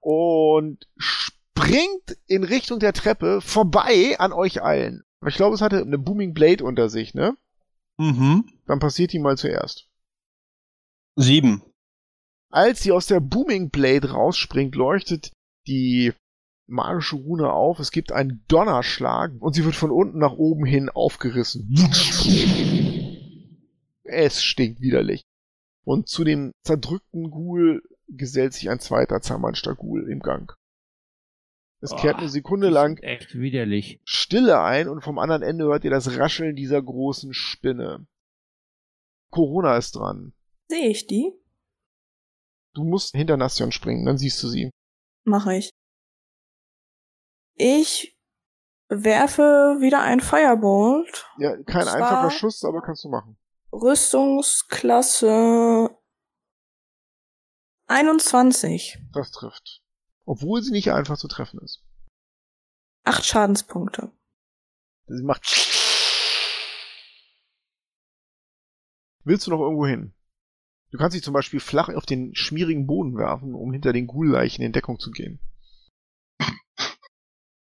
und 0.00 0.86
springt 0.96 2.16
in 2.26 2.44
Richtung 2.44 2.78
der 2.78 2.94
Treppe 2.94 3.40
vorbei 3.42 4.16
an 4.18 4.32
euch 4.32 4.62
allen. 4.62 5.04
Ich 5.26 5.34
glaube, 5.34 5.54
es 5.54 5.60
hatte 5.60 5.82
eine 5.82 5.98
Booming 5.98 6.32
Blade 6.32 6.64
unter 6.64 6.88
sich, 6.88 7.12
ne? 7.14 7.36
Mhm. 7.98 8.44
Dann 8.66 8.78
passiert 8.78 9.12
die 9.12 9.18
mal 9.18 9.36
zuerst. 9.36 9.88
Sieben. 11.16 11.62
Als 12.50 12.82
sie 12.82 12.92
aus 12.92 13.06
der 13.06 13.20
Booming 13.20 13.70
Blade 13.70 14.10
rausspringt, 14.10 14.74
leuchtet 14.74 15.32
die 15.66 16.12
magische 16.66 17.16
Rune 17.16 17.52
auf. 17.52 17.78
Es 17.78 17.90
gibt 17.90 18.12
einen 18.12 18.44
Donnerschlag 18.48 19.32
und 19.40 19.54
sie 19.54 19.64
wird 19.64 19.74
von 19.74 19.90
unten 19.90 20.18
nach 20.18 20.32
oben 20.32 20.64
hin 20.64 20.88
aufgerissen. 20.88 21.68
Es 24.04 24.42
stinkt 24.42 24.80
widerlich. 24.80 25.22
Und 25.84 26.08
zu 26.08 26.24
dem 26.24 26.52
zerdrückten 26.64 27.30
Ghoul 27.30 27.82
gesellt 28.08 28.54
sich 28.54 28.70
ein 28.70 28.80
zweiter 28.80 29.20
zermanschter 29.20 29.74
Ghoul 29.74 30.10
im 30.10 30.20
Gang. 30.20 30.54
Es 31.80 31.94
kehrt 31.94 32.16
eine 32.16 32.28
Sekunde 32.28 32.70
lang 32.70 32.98
Echt 32.98 33.38
widerlich. 33.38 34.00
Stille 34.04 34.60
ein 34.60 34.88
und 34.88 35.02
vom 35.02 35.18
anderen 35.18 35.42
Ende 35.42 35.64
hört 35.66 35.84
ihr 35.84 35.90
das 35.90 36.18
Rascheln 36.18 36.56
dieser 36.56 36.82
großen 36.82 37.32
Spinne. 37.32 38.06
Corona 39.30 39.76
ist 39.76 39.94
dran. 39.94 40.32
Sehe 40.68 40.88
ich 40.88 41.06
die? 41.06 41.32
Du 42.78 42.84
musst 42.84 43.10
hinter 43.10 43.36
Nastion 43.36 43.72
springen, 43.72 44.06
dann 44.06 44.18
siehst 44.18 44.40
du 44.40 44.46
sie. 44.46 44.70
Mache 45.24 45.56
ich. 45.56 45.72
Ich 47.56 48.16
werfe 48.88 49.78
wieder 49.80 50.00
ein 50.00 50.20
Firebolt. 50.20 51.26
Ja, 51.38 51.56
kein 51.64 51.86
Das 51.86 51.94
einfacher 51.94 52.30
Schuss, 52.30 52.64
aber 52.64 52.80
kannst 52.80 53.02
du 53.02 53.08
machen. 53.08 53.36
Rüstungsklasse 53.72 55.90
21. 57.88 59.00
Das 59.12 59.32
trifft. 59.32 59.82
Obwohl 60.24 60.62
sie 60.62 60.70
nicht 60.70 60.92
einfach 60.92 61.18
zu 61.18 61.26
treffen 61.26 61.58
ist. 61.64 61.82
Acht 63.02 63.24
Schadenspunkte. 63.24 64.12
Sie 65.08 65.24
macht. 65.24 65.42
Willst 69.24 69.48
du 69.48 69.50
noch 69.50 69.62
irgendwo 69.62 69.84
hin? 69.84 70.14
Du 70.90 70.98
kannst 70.98 71.14
dich 71.14 71.22
zum 71.22 71.34
Beispiel 71.34 71.60
flach 71.60 71.88
auf 71.90 72.06
den 72.06 72.34
schmierigen 72.34 72.86
Boden 72.86 73.16
werfen, 73.16 73.54
um 73.54 73.72
hinter 73.72 73.92
den 73.92 74.06
Ghoul-Leichen 74.06 74.64
in 74.64 74.72
Deckung 74.72 74.98
zu 74.98 75.10
gehen. 75.10 75.38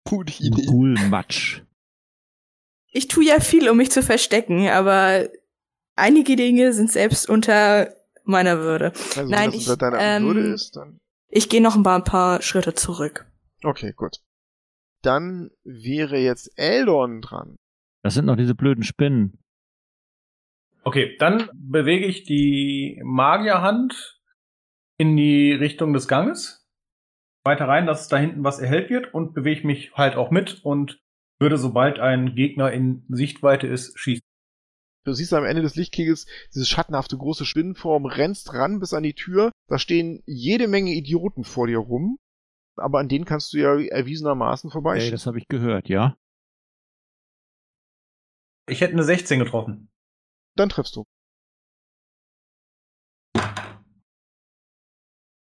Gute 0.05 0.43
Idee. 0.43 0.65
Ghoul-Matsch. 0.65 1.62
Ich 2.91 3.07
tue 3.07 3.25
ja 3.25 3.39
viel, 3.39 3.69
um 3.69 3.77
mich 3.77 3.91
zu 3.91 4.03
verstecken, 4.03 4.67
aber 4.67 5.29
einige 5.95 6.36
Dinge 6.36 6.73
sind 6.73 6.91
selbst 6.91 7.29
unter 7.29 7.95
meiner 8.23 8.59
Würde. 8.59 8.91
Also 9.15 9.21
Nein, 9.23 9.31
wenn 9.31 9.51
das 9.51 9.55
ich, 9.55 9.69
unter 9.69 9.77
deiner 9.77 9.99
ähm, 9.99 10.25
Würde 10.25 10.53
ist, 10.53 10.75
dann. 10.75 10.99
Ich 11.29 11.49
gehe 11.49 11.62
noch 11.62 11.75
ein 11.75 11.83
paar, 11.83 11.95
ein 11.95 12.03
paar 12.03 12.41
Schritte 12.41 12.75
zurück. 12.75 13.25
Okay, 13.63 13.93
gut. 13.95 14.17
Dann 15.01 15.49
wäre 15.63 16.17
jetzt 16.17 16.51
Eldon 16.55 17.21
dran. 17.21 17.55
Das 18.03 18.13
sind 18.13 18.25
noch 18.25 18.36
diese 18.36 18.53
blöden 18.53 18.83
Spinnen. 18.83 19.42
Okay, 20.83 21.15
dann 21.17 21.49
bewege 21.53 22.05
ich 22.05 22.23
die 22.23 22.99
Magierhand 23.03 24.21
in 24.97 25.15
die 25.15 25.53
Richtung 25.53 25.93
des 25.93 26.07
Ganges. 26.07 26.67
Weiter 27.45 27.67
rein, 27.67 27.85
dass 27.85 28.07
da 28.07 28.17
hinten 28.17 28.43
was 28.43 28.59
erhellt 28.59 28.89
wird 28.89 29.13
und 29.13 29.33
bewege 29.33 29.65
mich 29.65 29.93
halt 29.93 30.15
auch 30.15 30.31
mit 30.31 30.63
und 30.63 31.01
würde, 31.39 31.57
sobald 31.57 31.99
ein 31.99 32.35
Gegner 32.35 32.71
in 32.71 33.05
Sichtweite 33.09 33.67
ist, 33.67 33.97
schießen. 33.97 34.23
Du 35.05 35.11
siehst 35.11 35.33
am 35.33 35.43
Ende 35.43 35.61
des 35.61 35.75
Lichtkegels 35.75 36.25
diese 36.53 36.65
schattenhafte 36.65 37.17
große 37.17 37.45
Spinnenform, 37.45 38.05
rennst 38.05 38.53
ran 38.53 38.79
bis 38.79 38.93
an 38.93 39.03
die 39.03 39.13
Tür. 39.13 39.51
Da 39.67 39.77
stehen 39.77 40.23
jede 40.25 40.69
Menge 40.69 40.91
Idioten 40.91 41.43
vor 41.43 41.67
dir 41.67 41.79
rum. 41.79 42.17
Aber 42.75 42.99
an 42.99 43.09
denen 43.09 43.25
kannst 43.25 43.53
du 43.53 43.57
ja 43.57 43.77
erwiesenermaßen 43.77 44.69
Ey, 44.69 44.71
vorbeischieben. 44.71 45.11
das 45.11 45.27
habe 45.27 45.37
ich 45.37 45.47
gehört, 45.47 45.89
ja? 45.89 46.15
Ich 48.67 48.79
hätte 48.79 48.93
eine 48.93 49.03
16 49.03 49.39
getroffen. 49.39 49.89
Dann 50.55 50.69
triffst 50.69 50.95
du. 50.95 51.03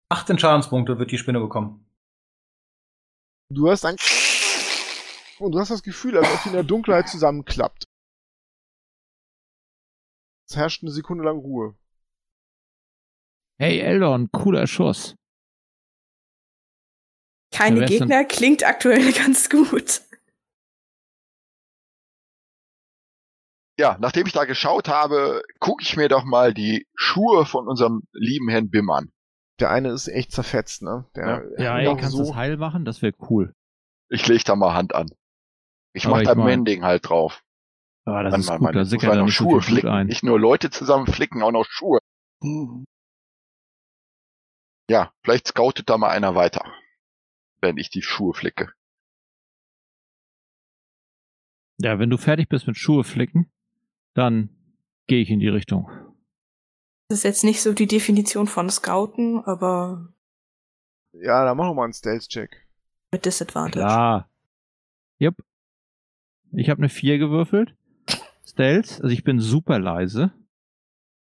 18 0.10 0.39
Schadenspunkte 0.39 0.97
wird 0.99 1.12
die 1.12 1.17
Spinne 1.17 1.39
bekommen. 1.39 1.86
Du 3.49 3.69
hast 3.69 3.86
ein 3.86 3.95
und 5.39 5.51
du 5.51 5.60
hast 5.60 5.69
das 5.69 5.84
Gefühl, 5.84 6.17
als 6.17 6.31
ob 6.34 6.39
sie 6.39 6.49
in 6.49 6.55
der 6.55 6.63
Dunkelheit 6.63 7.10
zusammenklappt. 7.10 7.84
Es 10.47 10.55
herrscht 10.55 10.84
eine 10.84 10.91
Sekunde 10.91 11.23
lang 11.23 11.38
Ruhe. 11.38 11.75
Hey, 13.60 13.79
Eldon, 13.79 14.29
cooler 14.31 14.67
Schuss. 14.67 15.15
Keine 17.51 17.86
Gegner 17.86 18.25
klingt 18.25 18.63
aktuell 18.63 19.12
ganz 19.13 19.49
gut. 19.49 20.01
Ja, 23.77 23.97
nachdem 23.99 24.25
ich 24.25 24.33
da 24.33 24.45
geschaut 24.45 24.88
habe, 24.88 25.41
gucke 25.59 25.83
ich 25.83 25.97
mir 25.97 26.07
doch 26.07 26.23
mal 26.23 26.53
die 26.53 26.88
Schuhe 26.95 27.45
von 27.45 27.67
unserem 27.67 28.03
lieben 28.13 28.47
Herrn 28.49 28.69
Bim 28.69 28.89
an. 28.89 29.11
Der 29.59 29.69
eine 29.69 29.89
ist 29.89 30.07
echt 30.07 30.31
zerfetzt, 30.31 30.81
ne? 30.81 31.05
Der 31.15 31.43
Ja, 31.57 31.73
hat 31.73 31.79
ey, 31.81 31.85
kannst 31.85 32.13
du 32.13 32.17
so, 32.17 32.23
das 32.27 32.35
heil 32.35 32.57
machen? 32.57 32.85
Das 32.85 33.01
wäre 33.01 33.13
cool. 33.29 33.53
Ich 34.09 34.27
leg 34.27 34.43
da 34.45 34.55
mal 34.55 34.73
Hand 34.73 34.95
an. 34.95 35.07
Ich 35.93 36.05
Aber 36.05 36.15
mach 36.15 36.21
ich 36.21 36.27
da 36.27 36.35
mein- 36.35 36.45
Mending 36.45 36.83
halt 36.83 37.09
drauf. 37.09 37.41
Ah, 38.05 38.21
das 38.23 38.31
Dann 38.31 38.41
ist 38.41 38.49
mal 38.49 38.57
gut, 38.59 38.75
da 38.75 38.85
sickert 38.85 39.07
man 39.09 39.15
da 39.17 39.19
noch 39.21 39.25
nicht 39.27 39.38
so 39.38 39.49
Schuhe 39.49 39.61
flicken. 39.61 39.89
ein. 39.89 40.07
Nicht 40.07 40.23
nur 40.23 40.39
Leute 40.39 40.69
zusammen 40.69 41.07
flicken, 41.07 41.41
auch 41.41 41.51
noch 41.51 41.65
Schuhe. 41.65 41.99
Hm. 42.43 42.85
Ja, 44.89 45.11
vielleicht 45.23 45.47
scoutet 45.47 45.89
da 45.89 45.97
mal 45.97 46.09
einer 46.09 46.35
weiter, 46.35 46.63
wenn 47.61 47.77
ich 47.77 47.89
die 47.89 48.03
Schuhe 48.03 48.33
flicke. 48.33 48.71
Ja, 51.79 51.97
wenn 51.99 52.09
du 52.09 52.17
fertig 52.17 52.47
bist 52.47 52.67
mit 52.67 52.77
Schuhe 52.77 53.03
flicken, 53.03 53.51
dann 54.15 54.49
gehe 55.08 55.21
ich 55.21 55.30
in 55.30 55.39
die 55.39 55.47
Richtung. 55.47 55.88
Das 57.10 57.19
ist 57.19 57.23
jetzt 57.23 57.43
nicht 57.43 57.62
so 57.62 57.73
die 57.73 57.86
Definition 57.88 58.47
von 58.47 58.69
Scouten, 58.71 59.43
aber 59.45 60.12
ja, 61.13 61.45
dann 61.45 61.56
mach 61.56 61.67
doch 61.67 61.75
mal 61.75 61.84
einen 61.84 61.93
Stealth-Check. 61.93 62.67
mit 63.12 63.25
Disadvantage. 63.25 63.86
Klar. 63.86 64.30
Jupp. 65.19 65.36
Ich 66.51 66.69
habe 66.69 66.80
eine 66.80 66.89
4 66.89 67.17
gewürfelt. 67.19 67.75
Stealth, 68.45 69.01
also 69.01 69.10
ich 69.10 69.23
bin 69.23 69.39
super 69.39 69.80
leise. 69.80 70.32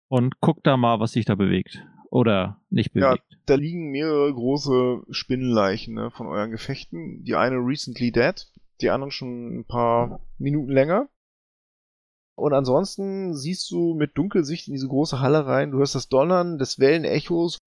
Und 0.09 0.41
guck 0.41 0.63
da 0.63 0.77
mal, 0.77 1.01
was 1.01 1.13
sich 1.13 1.25
da 1.25 1.35
bewegt. 1.35 1.85
Oder 2.11 2.61
nicht 2.71 2.95
Ja. 2.95 3.11
bewegt. 3.11 3.39
Da 3.47 3.55
liegen 3.57 3.91
mehrere 3.91 4.33
große 4.33 5.03
Spinnenleichen 5.11 5.95
ne, 5.95 6.11
von 6.11 6.27
euren 6.29 6.51
Gefechten. 6.51 7.23
Die 7.25 7.35
eine 7.35 7.57
recently 7.57 8.11
dead, 8.13 8.47
die 8.81 8.91
anderen 8.91 9.11
schon 9.11 9.59
ein 9.61 9.65
paar 9.65 10.21
Minuten 10.39 10.71
länger. 10.73 11.09
Und 12.37 12.53
ansonsten 12.53 13.35
siehst 13.35 13.71
du 13.71 13.95
mit 13.95 14.19
Dunkelsicht 14.19 14.67
in 14.67 14.75
diese 14.75 14.89
große 14.89 15.21
Halle 15.21 15.47
rein. 15.47 15.71
Du 15.71 15.79
hörst 15.79 15.95
das 15.95 16.09
Donnern 16.09 16.59
des 16.59 16.79
Wellenechos. 16.79 17.59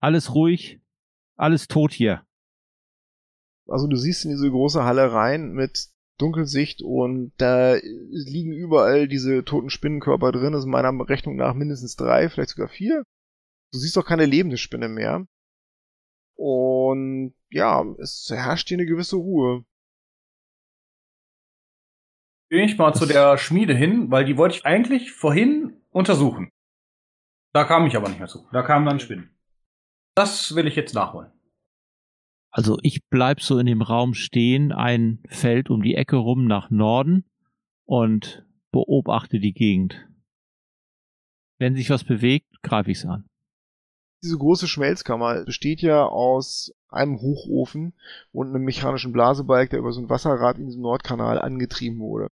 Alles 0.00 0.34
ruhig. 0.34 0.80
Alles 1.36 1.68
tot 1.68 1.92
hier. 1.92 2.24
Also 3.66 3.86
du 3.86 3.96
siehst 3.96 4.24
in 4.24 4.30
diese 4.30 4.50
große 4.50 4.84
Halle 4.84 5.12
rein 5.12 5.52
mit 5.52 5.88
Dunkelsicht 6.18 6.82
und 6.82 7.32
da 7.38 7.76
liegen 8.10 8.52
überall 8.52 9.08
diese 9.08 9.44
toten 9.44 9.70
Spinnenkörper 9.70 10.32
drin. 10.32 10.52
Das 10.52 10.62
ist 10.62 10.66
meiner 10.66 10.92
Rechnung 11.08 11.36
nach 11.36 11.54
mindestens 11.54 11.96
drei, 11.96 12.28
vielleicht 12.28 12.50
sogar 12.50 12.68
vier. 12.68 13.04
Du 13.72 13.78
siehst 13.78 13.96
auch 13.98 14.04
keine 14.04 14.26
lebende 14.26 14.58
Spinne 14.58 14.88
mehr. 14.88 15.26
Und 16.42 17.34
ja, 17.50 17.84
es 17.98 18.30
herrscht 18.32 18.68
hier 18.68 18.78
eine 18.78 18.86
gewisse 18.86 19.16
Ruhe. 19.16 19.66
Gehe 22.48 22.64
ich 22.64 22.78
mal 22.78 22.94
zu 22.94 23.04
der 23.04 23.36
Schmiede 23.36 23.74
hin, 23.74 24.10
weil 24.10 24.24
die 24.24 24.38
wollte 24.38 24.56
ich 24.56 24.64
eigentlich 24.64 25.12
vorhin 25.12 25.82
untersuchen. 25.90 26.50
Da 27.52 27.64
kam 27.64 27.84
ich 27.84 27.94
aber 27.94 28.08
nicht 28.08 28.20
mehr 28.20 28.28
zu. 28.28 28.48
Da 28.52 28.62
kamen 28.62 28.86
dann 28.86 29.00
Spinnen. 29.00 29.36
Das 30.16 30.54
will 30.54 30.66
ich 30.66 30.76
jetzt 30.76 30.94
nachholen. 30.94 31.30
Also 32.50 32.78
ich 32.82 33.06
bleib 33.10 33.42
so 33.42 33.58
in 33.58 33.66
dem 33.66 33.82
Raum 33.82 34.14
stehen, 34.14 34.72
ein 34.72 35.22
Feld 35.28 35.68
um 35.68 35.82
die 35.82 35.94
Ecke 35.94 36.16
rum 36.16 36.46
nach 36.46 36.70
Norden 36.70 37.28
und 37.84 38.46
beobachte 38.72 39.40
die 39.40 39.52
Gegend. 39.52 40.08
Wenn 41.58 41.76
sich 41.76 41.90
was 41.90 42.02
bewegt, 42.02 42.62
greife 42.62 42.92
ich's 42.92 43.04
an. 43.04 43.29
Diese 44.22 44.36
große 44.36 44.68
Schmelzkammer 44.68 45.44
besteht 45.44 45.80
ja 45.80 46.04
aus 46.04 46.72
einem 46.88 47.20
Hochofen 47.20 47.94
und 48.32 48.48
einem 48.48 48.64
mechanischen 48.64 49.12
Blasebalg, 49.12 49.70
der 49.70 49.78
über 49.78 49.92
so 49.92 50.00
ein 50.00 50.10
Wasserrad 50.10 50.58
in 50.58 50.66
diesem 50.66 50.82
Nordkanal 50.82 51.40
angetrieben 51.40 52.00
wurde. 52.00 52.28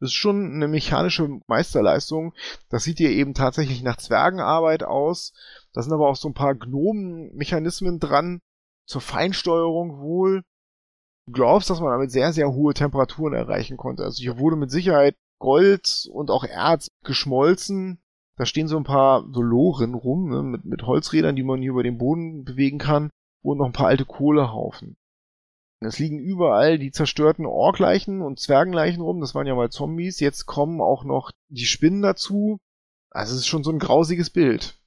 Das 0.00 0.08
ist 0.08 0.14
schon 0.14 0.54
eine 0.54 0.66
mechanische 0.66 1.40
Meisterleistung. 1.46 2.34
Das 2.70 2.84
sieht 2.84 2.98
hier 2.98 3.10
eben 3.10 3.34
tatsächlich 3.34 3.82
nach 3.82 3.98
Zwergenarbeit 3.98 4.82
aus. 4.82 5.34
Da 5.72 5.82
sind 5.82 5.92
aber 5.92 6.08
auch 6.08 6.16
so 6.16 6.28
ein 6.28 6.34
paar 6.34 6.54
Gnomenmechanismen 6.54 8.00
dran, 8.00 8.40
zur 8.86 9.02
Feinsteuerung 9.02 10.00
wohl. 10.00 10.42
Du 11.26 11.32
glaubst, 11.32 11.68
dass 11.70 11.80
man 11.80 11.90
damit 11.90 12.10
sehr, 12.10 12.32
sehr 12.32 12.50
hohe 12.52 12.74
Temperaturen 12.74 13.34
erreichen 13.34 13.76
konnte. 13.76 14.02
Also 14.02 14.20
hier 14.20 14.38
wurde 14.38 14.56
mit 14.56 14.70
Sicherheit 14.70 15.16
Gold 15.38 16.08
und 16.12 16.30
auch 16.30 16.44
Erz 16.44 16.90
geschmolzen. 17.04 18.00
Da 18.40 18.46
stehen 18.46 18.68
so 18.68 18.78
ein 18.78 18.84
paar 18.84 19.28
so 19.34 19.42
Loren 19.42 19.92
rum, 19.92 20.30
ne, 20.30 20.42
mit, 20.42 20.64
mit 20.64 20.84
Holzrädern, 20.84 21.36
die 21.36 21.42
man 21.42 21.60
hier 21.60 21.72
über 21.72 21.82
den 21.82 21.98
Boden 21.98 22.42
bewegen 22.42 22.78
kann 22.78 23.10
und 23.42 23.58
noch 23.58 23.66
ein 23.66 23.74
paar 23.74 23.88
alte 23.88 24.06
Kohlehaufen. 24.06 24.96
Es 25.80 25.98
liegen 25.98 26.18
überall 26.18 26.78
die 26.78 26.90
zerstörten 26.90 27.44
Orkleichen 27.44 28.22
und 28.22 28.40
Zwergenleichen 28.40 29.02
rum, 29.02 29.20
das 29.20 29.34
waren 29.34 29.46
ja 29.46 29.54
mal 29.54 29.68
Zombies. 29.68 30.20
Jetzt 30.20 30.46
kommen 30.46 30.80
auch 30.80 31.04
noch 31.04 31.32
die 31.50 31.66
Spinnen 31.66 32.00
dazu. 32.00 32.56
Also 33.10 33.34
es 33.34 33.40
ist 33.40 33.46
schon 33.46 33.62
so 33.62 33.72
ein 33.72 33.78
grausiges 33.78 34.30
Bild. 34.30 34.80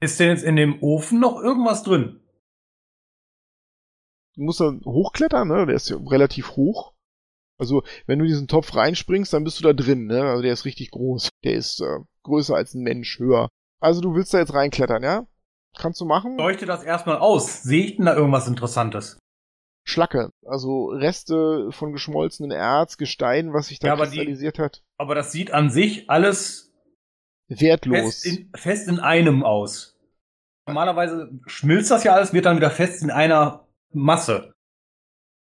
Ist 0.00 0.20
denn 0.20 0.28
jetzt 0.28 0.44
in 0.44 0.54
dem 0.54 0.80
Ofen 0.84 1.18
noch 1.18 1.42
irgendwas 1.42 1.82
drin? 1.82 2.20
Du 4.36 4.42
musst 4.42 4.60
da 4.60 4.72
hochklettern, 4.84 5.48
ne? 5.48 5.66
Der 5.66 5.74
ist 5.74 5.88
ja 5.88 5.96
relativ 5.96 6.52
hoch. 6.52 6.94
Also, 7.58 7.82
wenn 8.06 8.18
du 8.20 8.24
diesen 8.24 8.46
Topf 8.48 8.74
reinspringst, 8.74 9.32
dann 9.32 9.44
bist 9.44 9.58
du 9.58 9.64
da 9.64 9.72
drin, 9.72 10.06
ne? 10.06 10.22
Also 10.22 10.42
der 10.42 10.52
ist 10.52 10.64
richtig 10.64 10.90
groß. 10.92 11.28
Der 11.44 11.54
ist 11.54 11.80
äh, 11.80 11.98
größer 12.22 12.54
als 12.54 12.74
ein 12.74 12.82
Mensch, 12.82 13.18
höher. 13.18 13.48
Also 13.80 14.00
du 14.00 14.14
willst 14.14 14.32
da 14.32 14.38
jetzt 14.38 14.54
reinklettern, 14.54 15.02
ja? 15.02 15.26
Kannst 15.76 16.00
du 16.00 16.04
machen? 16.04 16.36
Leuchte 16.38 16.66
das 16.66 16.82
erstmal 16.84 17.18
aus. 17.18 17.62
Sehe 17.62 17.84
ich 17.84 17.96
denn 17.96 18.06
da 18.06 18.14
irgendwas 18.14 18.48
Interessantes? 18.48 19.18
Schlacke, 19.84 20.30
also 20.44 20.88
Reste 20.88 21.70
von 21.72 21.92
geschmolzenen 21.92 22.50
Erz, 22.50 22.96
Gestein, 22.98 23.52
was 23.54 23.68
sich 23.68 23.78
da 23.78 23.88
Ja, 23.88 23.92
aber 23.94 24.04
die- 24.06 24.16
kristallisiert 24.18 24.58
hat. 24.58 24.82
Aber 24.98 25.14
das 25.14 25.32
sieht 25.32 25.50
an 25.50 25.70
sich 25.70 26.10
alles 26.10 26.72
Wertlos. 27.48 28.22
fest 28.22 28.26
in, 28.26 28.50
fest 28.54 28.88
in 28.88 29.00
einem 29.00 29.44
aus. 29.44 29.96
Normalerweise 30.66 31.30
schmilzt 31.46 31.90
das 31.90 32.04
ja 32.04 32.14
alles, 32.14 32.34
wird 32.34 32.44
dann 32.44 32.56
wieder 32.58 32.70
fest 32.70 33.02
in 33.02 33.10
einer 33.10 33.66
Masse. 33.92 34.52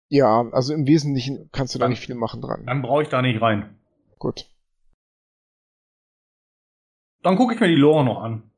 Ja, 0.08 0.48
also 0.52 0.72
im 0.72 0.86
Wesentlichen 0.86 1.50
kannst 1.52 1.74
du 1.74 1.78
da 1.78 1.84
Dann- 1.84 1.90
nicht 1.90 2.04
viel 2.06 2.14
machen 2.14 2.40
dran. 2.40 2.64
Dann 2.66 2.82
brauche 2.82 3.02
ich 3.02 3.08
da 3.08 3.22
nicht 3.22 3.40
rein. 3.42 3.78
Gut. 4.18 4.48
Dann 7.22 7.36
gucke 7.36 7.54
ich 7.54 7.60
mir 7.60 7.68
die 7.68 7.74
Lore 7.74 8.04
noch 8.04 8.22
an. 8.22 8.50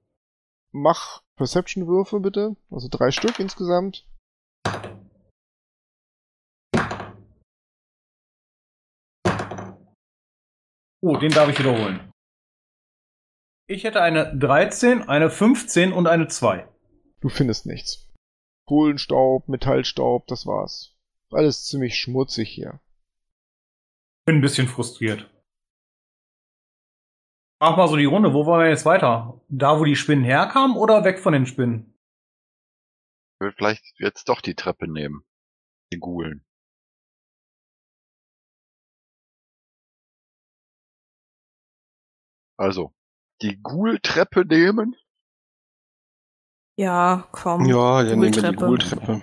Mach 0.73 1.23
Perception-Würfe 1.37 2.21
bitte. 2.21 2.57
Also 2.71 2.89
drei 2.91 3.11
Stück 3.11 3.39
insgesamt. 3.39 4.07
Oh, 11.01 11.17
den 11.17 11.31
darf 11.31 11.49
ich 11.49 11.59
wiederholen. 11.59 12.11
Ich 13.69 13.85
hätte 13.85 14.03
eine 14.03 14.37
13, 14.37 15.03
eine 15.09 15.31
15 15.31 15.93
und 15.93 16.07
eine 16.07 16.29
2. 16.29 16.67
Du 17.21 17.29
findest 17.29 17.67
nichts. 17.67 18.09
Kohlenstaub, 18.67 19.49
Metallstaub, 19.49 20.27
das 20.27 20.47
war's. 20.47 20.95
Alles 21.31 21.67
ziemlich 21.67 21.99
schmutzig 21.99 22.49
hier. 22.49 22.81
Bin 24.25 24.37
ein 24.37 24.41
bisschen 24.41 24.69
frustriert. 24.69 25.29
Mach 27.61 27.77
mal 27.77 27.89
so 27.89 27.97
die 27.97 28.05
Runde. 28.05 28.33
Wo 28.33 28.47
wollen 28.47 28.63
wir 28.63 28.71
jetzt 28.71 28.85
weiter? 28.85 29.41
Da, 29.49 29.79
wo 29.79 29.85
die 29.85 29.97
Spinnen 29.97 30.25
herkamen 30.25 30.77
oder 30.77 31.05
weg 31.05 31.19
von 31.19 31.33
den 31.33 31.47
Spinnen? 31.47 31.95
Ich 33.35 33.41
würde 33.41 33.57
vielleicht 33.57 33.85
jetzt 33.99 34.29
doch 34.29 34.41
die 34.41 34.55
Treppe 34.55 34.89
nehmen. 34.91 35.25
Die 35.93 35.99
Gulen. 35.99 36.45
Also, 42.57 42.93
die 43.41 43.61
Ghoul-Treppe 43.63 44.45
nehmen. 44.45 44.97
Ja, 46.77 47.29
komm. 47.33 47.65
Ja, 47.67 48.03
dann 48.03 48.19
nehmen 48.19 48.35
wir 48.35 48.51
die 48.51 48.57
Ghoul-Treppe. 48.57 49.21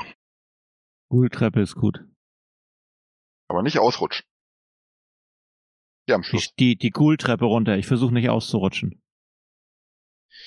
Ghoul-Treppe. 1.09 1.59
Ghoul-Treppe 1.59 1.61
ist 1.61 1.75
gut. 1.75 2.05
Aber 3.47 3.61
nicht 3.61 3.79
ausrutschen. 3.79 4.25
Hier 6.07 6.15
am 6.15 6.23
Schluss. 6.23 6.43
Ich, 6.43 6.55
die 6.55 6.75
die 6.75 6.91
Ghoul-Treppe 6.91 7.45
runter. 7.45 7.77
Ich 7.77 7.87
versuche 7.87 8.13
nicht 8.13 8.29
auszurutschen. 8.29 9.01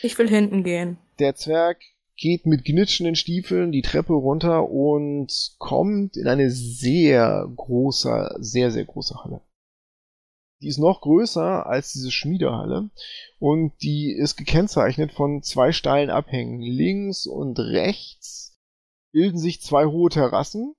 Ich 0.02 0.18
will 0.18 0.28
hinten 0.28 0.64
gehen. 0.64 0.98
Der 1.18 1.34
Zwerg 1.34 1.80
geht 2.16 2.46
mit 2.46 2.64
gnitschenden 2.64 3.14
Stiefeln 3.14 3.72
die 3.72 3.82
Treppe 3.82 4.12
runter 4.12 4.68
und 4.68 5.54
kommt 5.58 6.16
in 6.16 6.26
eine 6.26 6.50
sehr 6.50 7.48
große, 7.56 8.36
sehr, 8.40 8.70
sehr 8.70 8.84
große 8.84 9.22
Halle. 9.22 9.40
Die 10.60 10.66
ist 10.66 10.78
noch 10.78 11.00
größer 11.00 11.66
als 11.66 11.92
diese 11.92 12.10
Schmiedehalle 12.10 12.90
und 13.38 13.80
die 13.80 14.12
ist 14.12 14.36
gekennzeichnet 14.36 15.12
von 15.12 15.42
zwei 15.42 15.70
steilen 15.70 16.10
Abhängen. 16.10 16.60
Links 16.60 17.26
und 17.26 17.60
rechts 17.60 18.47
bilden 19.12 19.38
sich 19.38 19.60
zwei 19.60 19.86
hohe 19.86 20.10
Terrassen 20.10 20.74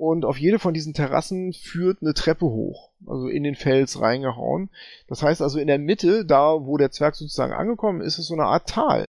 und 0.00 0.24
auf 0.24 0.38
jede 0.38 0.58
von 0.58 0.72
diesen 0.72 0.94
Terrassen 0.94 1.52
führt 1.52 2.00
eine 2.00 2.14
Treppe 2.14 2.46
hoch, 2.46 2.92
also 3.06 3.28
in 3.28 3.42
den 3.42 3.54
Fels 3.54 4.00
reingehauen. 4.00 4.70
Das 5.08 5.22
heißt 5.22 5.42
also 5.42 5.58
in 5.58 5.66
der 5.66 5.78
Mitte, 5.78 6.24
da 6.24 6.64
wo 6.64 6.78
der 6.78 6.90
Zwerg 6.90 7.14
sozusagen 7.14 7.52
angekommen 7.52 8.00
ist, 8.00 8.18
ist 8.18 8.28
so 8.28 8.34
eine 8.34 8.46
Art 8.46 8.66
Tal. 8.66 9.04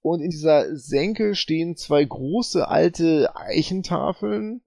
Und 0.00 0.22
in 0.22 0.30
dieser 0.30 0.74
Senke 0.76 1.34
stehen 1.34 1.76
zwei 1.76 2.02
große 2.02 2.66
alte 2.66 3.36
Eichentafeln 3.36 4.62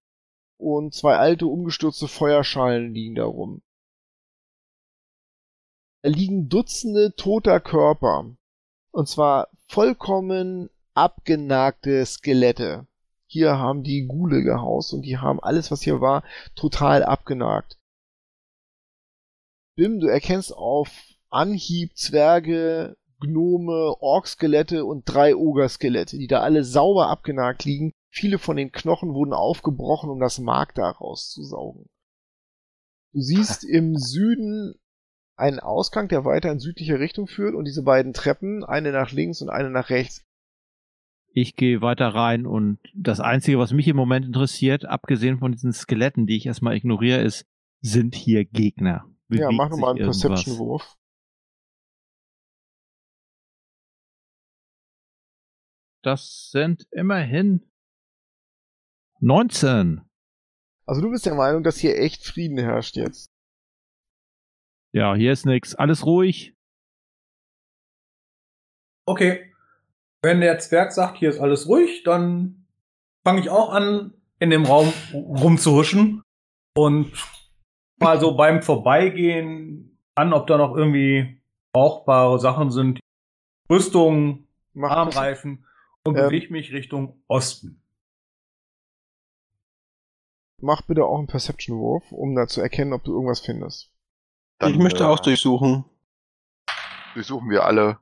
und 0.57 0.93
zwei 0.93 1.15
alte 1.15 1.47
umgestürzte 1.47 2.07
Feuerschalen 2.07 2.93
liegen 2.93 3.15
da 3.15 3.25
rum. 3.25 3.63
Da 6.03 6.09
liegen 6.09 6.49
Dutzende 6.49 7.15
toter 7.15 7.59
Körper. 7.59 8.37
Und 8.91 9.09
zwar 9.09 9.49
vollkommen 9.67 10.69
abgenagte 10.95 12.05
Skelette. 12.05 12.87
Hier 13.27 13.57
haben 13.57 13.83
die 13.83 14.05
Gule 14.07 14.43
gehaust 14.43 14.93
und 14.93 15.01
die 15.01 15.17
haben 15.17 15.39
alles, 15.41 15.69
was 15.69 15.81
hier 15.81 15.99
war, 16.01 16.23
total 16.55 17.03
abgenagt. 17.03 17.77
Bim, 19.75 19.99
du 19.99 20.07
erkennst 20.07 20.53
auf 20.53 20.89
Anhieb 21.29 21.97
Zwerge, 21.97 22.95
Gnome, 23.19 23.95
Orkskelette 23.99 24.85
und 24.85 25.03
drei 25.05 25.35
Ogerskelette, 25.35 26.17
die 26.17 26.27
da 26.27 26.41
alle 26.41 26.63
sauber 26.63 27.09
abgenagt 27.09 27.65
liegen. 27.65 27.91
Viele 28.09 28.39
von 28.39 28.55
den 28.55 28.71
Knochen 28.71 29.13
wurden 29.13 29.33
aufgebrochen, 29.33 30.09
um 30.09 30.19
das 30.19 30.39
Mark 30.39 30.73
da 30.75 30.89
rauszusaugen. 30.89 31.87
Du 33.11 33.19
siehst 33.19 33.63
im 33.69 33.97
Süden 33.97 34.75
einen 35.35 35.59
Ausgang, 35.59 36.07
der 36.07 36.23
weiter 36.23 36.51
in 36.51 36.59
südliche 36.59 36.99
Richtung 36.99 37.27
führt 37.27 37.55
und 37.55 37.65
diese 37.65 37.83
beiden 37.83 38.13
Treppen, 38.13 38.63
eine 38.63 38.93
nach 38.93 39.11
links 39.11 39.41
und 39.41 39.49
eine 39.49 39.69
nach 39.69 39.89
rechts. 39.89 40.24
Ich 41.37 41.57
gehe 41.57 41.81
weiter 41.81 42.07
rein 42.07 42.45
und 42.45 42.79
das 42.93 43.19
Einzige, 43.19 43.59
was 43.59 43.73
mich 43.73 43.89
im 43.89 43.97
Moment 43.97 44.25
interessiert, 44.25 44.85
abgesehen 44.85 45.39
von 45.39 45.51
diesen 45.51 45.73
Skeletten, 45.73 46.27
die 46.27 46.37
ich 46.37 46.45
erstmal 46.45 46.77
ignoriere, 46.77 47.21
ist, 47.21 47.45
sind 47.81 48.15
hier 48.15 48.45
Gegner? 48.45 49.03
ja, 49.29 49.47
Bewegt 49.47 49.51
mach 49.57 49.69
nochmal 49.69 49.95
einen? 49.95 50.05
Perception-Wurf. 50.05 50.95
Das 56.03 56.51
sind 56.51 56.87
immerhin 56.91 57.69
19. 59.19 60.03
Also 60.85 61.01
du 61.01 61.11
bist 61.11 61.25
der 61.25 61.35
Meinung, 61.35 61.63
dass 61.63 61.77
hier 61.77 61.97
echt 61.97 62.23
Frieden 62.23 62.57
herrscht 62.59 62.95
jetzt. 62.95 63.29
Ja, 64.93 65.15
hier 65.15 65.33
ist 65.33 65.45
nix. 65.45 65.75
Alles 65.75 66.05
ruhig. 66.05 66.55
Okay. 69.05 69.51
Wenn 70.25 70.41
der 70.41 70.57
Zwerg 70.57 70.91
sagt, 70.91 71.17
hier 71.17 71.29
ist 71.29 71.39
alles 71.39 71.67
ruhig, 71.67 72.01
dann 72.01 72.65
fange 73.23 73.41
ich 73.41 73.51
auch 73.51 73.69
an, 73.69 74.11
in 74.39 74.49
dem 74.49 74.65
Raum 74.65 74.91
rumzuhuschen 75.13 76.23
und 76.75 77.11
mal 77.99 78.19
so 78.19 78.35
beim 78.35 78.63
Vorbeigehen 78.63 79.99
an, 80.15 80.33
ob 80.33 80.47
da 80.47 80.57
noch 80.57 80.75
irgendwie 80.75 81.39
brauchbare 81.73 82.39
Sachen 82.39 82.71
sind. 82.71 82.99
Rüstung, 83.69 84.47
Mach 84.73 84.89
Armreifen 84.89 85.67
und 86.03 86.17
Ähm. 86.17 86.23
bewege 86.23 86.51
mich 86.51 86.73
Richtung 86.73 87.21
Osten. 87.27 87.83
Mach 90.59 90.81
bitte 90.81 91.05
auch 91.05 91.19
einen 91.19 91.27
Perception-Wurf, 91.27 92.11
um 92.11 92.33
da 92.33 92.47
zu 92.47 92.61
erkennen, 92.61 92.93
ob 92.93 93.03
du 93.03 93.13
irgendwas 93.13 93.41
findest. 93.41 93.91
Dann, 94.57 94.71
ich 94.71 94.79
möchte 94.79 95.03
äh, 95.03 95.05
auch 95.05 95.19
durchsuchen. 95.19 95.85
Durchsuchen 97.13 97.47
wir 97.51 97.63
alle. 97.63 97.99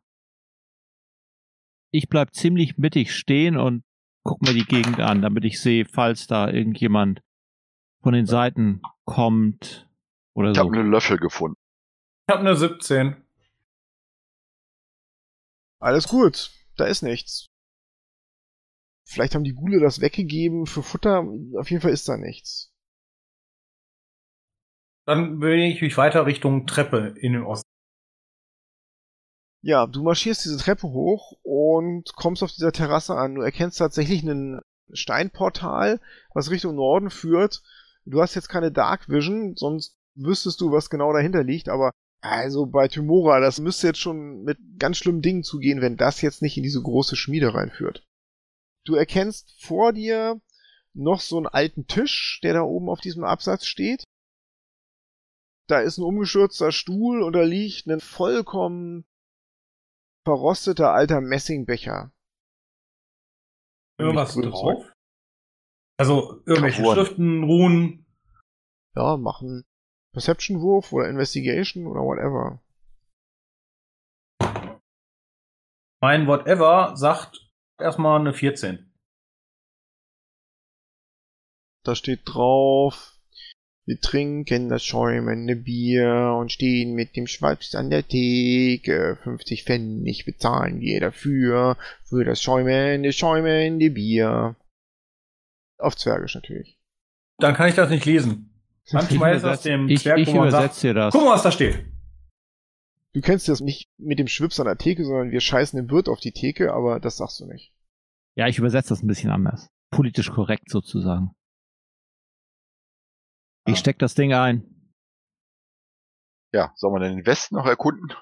Ich 1.94 2.10
bleib 2.10 2.34
ziemlich 2.34 2.78
mittig 2.78 3.16
stehen 3.16 3.56
und 3.56 3.84
guck 4.24 4.42
mir 4.42 4.54
die 4.54 4.66
Gegend 4.66 5.00
an, 5.00 5.22
damit 5.22 5.46
ich 5.46 5.62
sehe, 5.62 5.86
falls 5.86 6.26
da 6.28 6.50
irgendjemand 6.50 7.22
von 8.02 8.14
den 8.14 8.26
Seiten 8.26 8.82
kommt 9.06 9.88
oder 10.36 10.52
Ich 10.52 10.58
so. 10.58 10.64
habe 10.64 10.76
einen 10.76 10.90
Löffel 10.92 11.18
gefunden. 11.18 11.56
Ich 12.28 12.34
habe 12.34 12.40
eine 12.48 12.56
17. 12.56 13.16
Alles 15.80 16.08
gut. 16.08 16.52
da 16.78 16.86
ist 16.86 17.04
nichts. 17.04 17.46
Vielleicht 19.06 19.36
haben 19.36 19.44
die 19.44 19.54
Gule 19.54 19.80
das 19.80 20.02
weggegeben 20.02 20.66
für 20.66 20.82
Futter. 20.82 21.20
Auf 21.60 21.70
jeden 21.70 21.82
Fall 21.82 21.92
ist 21.92 22.08
da 22.10 22.18
nichts. 22.18 22.74
Dann 25.06 25.40
bewege 25.40 25.68
ich 25.76 25.82
mich 25.82 25.98
weiter 25.98 26.26
Richtung 26.26 26.66
Treppe 26.66 27.14
in 27.20 27.34
den 27.34 27.44
Osten. 27.44 27.70
Ja, 29.66 29.88
du 29.88 30.04
marschierst 30.04 30.44
diese 30.44 30.58
Treppe 30.58 30.90
hoch 30.90 31.38
und 31.42 32.14
kommst 32.16 32.44
auf 32.44 32.52
dieser 32.52 32.74
Terrasse 32.74 33.16
an. 33.16 33.36
Du 33.36 33.42
erkennst 33.42 33.78
tatsächlich 33.78 34.22
ein 34.24 34.60
Steinportal, 34.92 36.02
was 36.34 36.52
Richtung 36.52 36.76
Norden 36.76 37.10
führt. 37.10 37.64
Du 38.04 38.22
hast 38.22 38.36
jetzt 38.36 38.50
keine 38.50 38.74
Dark 38.74 39.08
Vision, 39.08 39.56
sonst 39.56 39.96
wüsstest 40.16 40.60
du, 40.60 40.74
was 40.74 40.90
genau 40.90 41.14
dahinter 41.14 41.46
liegt, 41.46 41.70
aber 41.70 41.92
also 42.20 42.66
bei 42.66 42.90
Tymora, 42.90 43.40
das 43.40 43.62
müsste 43.62 43.88
jetzt 43.88 44.00
schon 44.00 44.44
mit 44.44 44.58
ganz 44.80 44.98
schlimmen 44.98 45.22
Dingen 45.22 45.44
zugehen, 45.44 45.80
wenn 45.80 45.96
das 45.96 46.22
jetzt 46.22 46.42
nicht 46.42 46.58
in 46.58 46.64
diese 46.64 46.82
große 46.82 47.16
Schmiede 47.16 47.54
reinführt. 47.54 48.04
Du 48.84 48.96
erkennst 48.96 49.56
vor 49.62 49.94
dir 49.94 50.42
noch 50.94 51.22
so 51.22 51.38
einen 51.38 51.48
alten 51.48 51.88
Tisch, 51.88 52.42
der 52.44 52.54
da 52.54 52.64
oben 52.64 52.90
auf 52.90 53.00
diesem 53.00 53.24
Absatz 53.24 53.66
steht. 53.66 54.04
Da 55.68 55.80
ist 55.80 55.98
ein 55.98 56.04
umgestürzter 56.04 56.74
Stuhl 56.74 57.24
und 57.24 57.32
da 57.32 57.44
liegt 57.44 57.88
ein 57.88 58.02
vollkommen 58.02 59.06
verrosteter 60.26 60.94
alter 60.94 61.22
Messingbecher. 61.22 62.12
Irgendwas 64.00 64.36
drauf? 64.36 64.92
Also 66.00 66.42
irgendwelche 66.46 66.82
Gravuren. 66.82 67.06
Schriften, 67.06 67.44
Runen. 67.44 68.06
Ja, 68.96 69.18
machen 69.18 69.64
Perception-Wurf 70.14 70.92
oder 70.92 71.10
Investigation 71.10 71.88
oder 71.88 72.02
whatever. 72.02 72.62
Mein 76.02 76.28
Whatever 76.28 76.96
sagt 76.98 77.50
erstmal 77.80 78.20
eine 78.20 78.34
14. 78.34 78.92
Da 81.86 81.96
steht 81.96 82.22
drauf, 82.26 83.13
wir 83.86 84.00
trinken 84.00 84.70
das 84.70 84.84
schäumende 84.84 85.56
Bier 85.58 86.38
und 86.40 86.52
stehen 86.52 86.94
mit 86.94 87.16
dem 87.18 87.28
Schwaps 87.28 87.76
an 87.76 87.90
der 87.90 88.08
Theke. 88.08 89.18
50 89.24 89.64
Pfennig 89.64 90.26
bezahlen 90.26 90.80
wir 90.80 91.02
dafür, 91.02 91.78
für 92.06 92.24
das 92.24 92.42
schäumende, 92.42 93.12
schäumende 93.12 93.90
Bier. 93.90 94.56
Auf 95.78 95.98
Zwergisch 95.98 96.36
natürlich. 96.36 96.78
Dann 97.40 97.56
kann 97.56 97.68
ich 97.68 97.76
das 97.76 97.90
nicht 97.90 98.06
lesen. 98.06 98.50
Manchmal 98.92 99.36
ist 99.36 99.44
das 99.44 99.60
übersetz- 99.60 99.64
dem 99.64 99.90
ich, 99.90 100.02
Zwerg, 100.04 100.20
ich 100.20 100.34
übersetze 100.34 100.88
dir 100.88 100.94
das. 100.94 101.14
guck 101.14 101.26
mal, 101.26 101.34
was 101.34 101.44
da 101.44 101.52
steht. 101.52 101.86
Du 103.14 103.22
kennst 103.22 103.48
das 103.48 103.60
nicht 103.62 103.90
mit 103.98 104.18
dem 104.18 104.28
Schwips 104.28 104.60
an 104.60 104.66
der 104.66 104.78
Theke, 104.78 105.04
sondern 105.04 105.32
wir 105.32 105.40
scheißen 105.42 105.78
den 105.78 105.92
Wirt 105.92 106.10
auf 106.10 106.20
die 106.20 106.32
Theke, 106.32 106.74
aber 106.74 107.00
das 107.00 107.18
sagst 107.18 107.40
du 107.40 107.46
nicht. 107.46 107.74
Ja, 108.36 108.48
ich 108.48 108.58
übersetze 108.58 108.90
das 108.90 109.04
ein 109.04 109.08
bisschen 109.08 109.30
anders. 109.30 109.68
Politisch 109.92 110.32
korrekt 110.32 110.70
sozusagen. 110.70 111.32
Ich 113.66 113.80
steck 113.80 114.00
das 114.00 114.16
Ding 114.16 114.34
ein. 114.34 114.64
Ja, 116.52 116.72
soll 116.76 116.92
man 116.92 117.02
denn 117.02 117.18
den 117.18 117.26
Westen 117.26 117.56
noch 117.56 117.66
erkunden? 117.66 118.14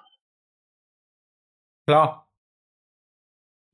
Klar. 1.85 2.27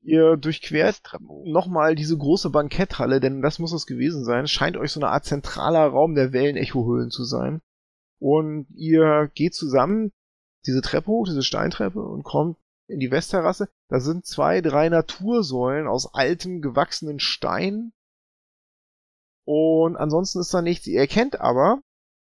Ihr 0.00 0.36
durchquert 0.36 1.02
nochmal 1.44 1.94
diese 1.94 2.16
große 2.16 2.50
Banketthalle, 2.50 3.20
denn 3.20 3.42
das 3.42 3.58
muss 3.58 3.72
es 3.72 3.86
gewesen 3.86 4.24
sein. 4.24 4.46
Scheint 4.46 4.76
euch 4.76 4.92
so 4.92 5.00
eine 5.00 5.10
Art 5.10 5.24
zentraler 5.24 5.86
Raum 5.86 6.14
der 6.14 6.32
Wellen-Echo-Höhlen 6.32 7.10
zu 7.10 7.24
sein. 7.24 7.60
Und 8.18 8.66
ihr 8.70 9.30
geht 9.34 9.54
zusammen 9.54 10.12
diese 10.66 10.80
Treppe 10.80 11.08
hoch, 11.08 11.26
diese 11.26 11.42
Steintreppe 11.42 12.00
und 12.00 12.24
kommt 12.24 12.56
in 12.88 13.00
die 13.00 13.10
Westterrasse. 13.10 13.68
Da 13.88 14.00
sind 14.00 14.26
zwei, 14.26 14.60
drei 14.60 14.88
Natursäulen 14.88 15.86
aus 15.86 16.12
altem, 16.14 16.62
gewachsenen 16.62 17.20
Stein. 17.20 17.92
Und 19.50 19.96
ansonsten 19.96 20.40
ist 20.40 20.52
da 20.52 20.60
nichts. 20.60 20.86
Ihr 20.86 21.00
erkennt 21.00 21.40
aber 21.40 21.80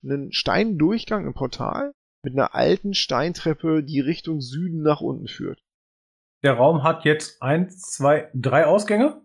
einen 0.04 0.34
Steindurchgang 0.34 1.28
im 1.28 1.36
Portal 1.36 1.94
mit 2.24 2.34
einer 2.34 2.56
alten 2.56 2.96
Steintreppe, 2.96 3.84
die 3.84 4.00
Richtung 4.00 4.42
Süden 4.42 4.82
nach 4.82 5.00
unten 5.00 5.28
führt. 5.28 5.64
Der 6.42 6.56
Raum 6.56 6.82
hat 6.82 7.06
jetzt 7.06 7.40
eins, 7.40 7.82
zwei, 7.82 8.32
drei 8.34 8.66
Ausgänge. 8.66 9.22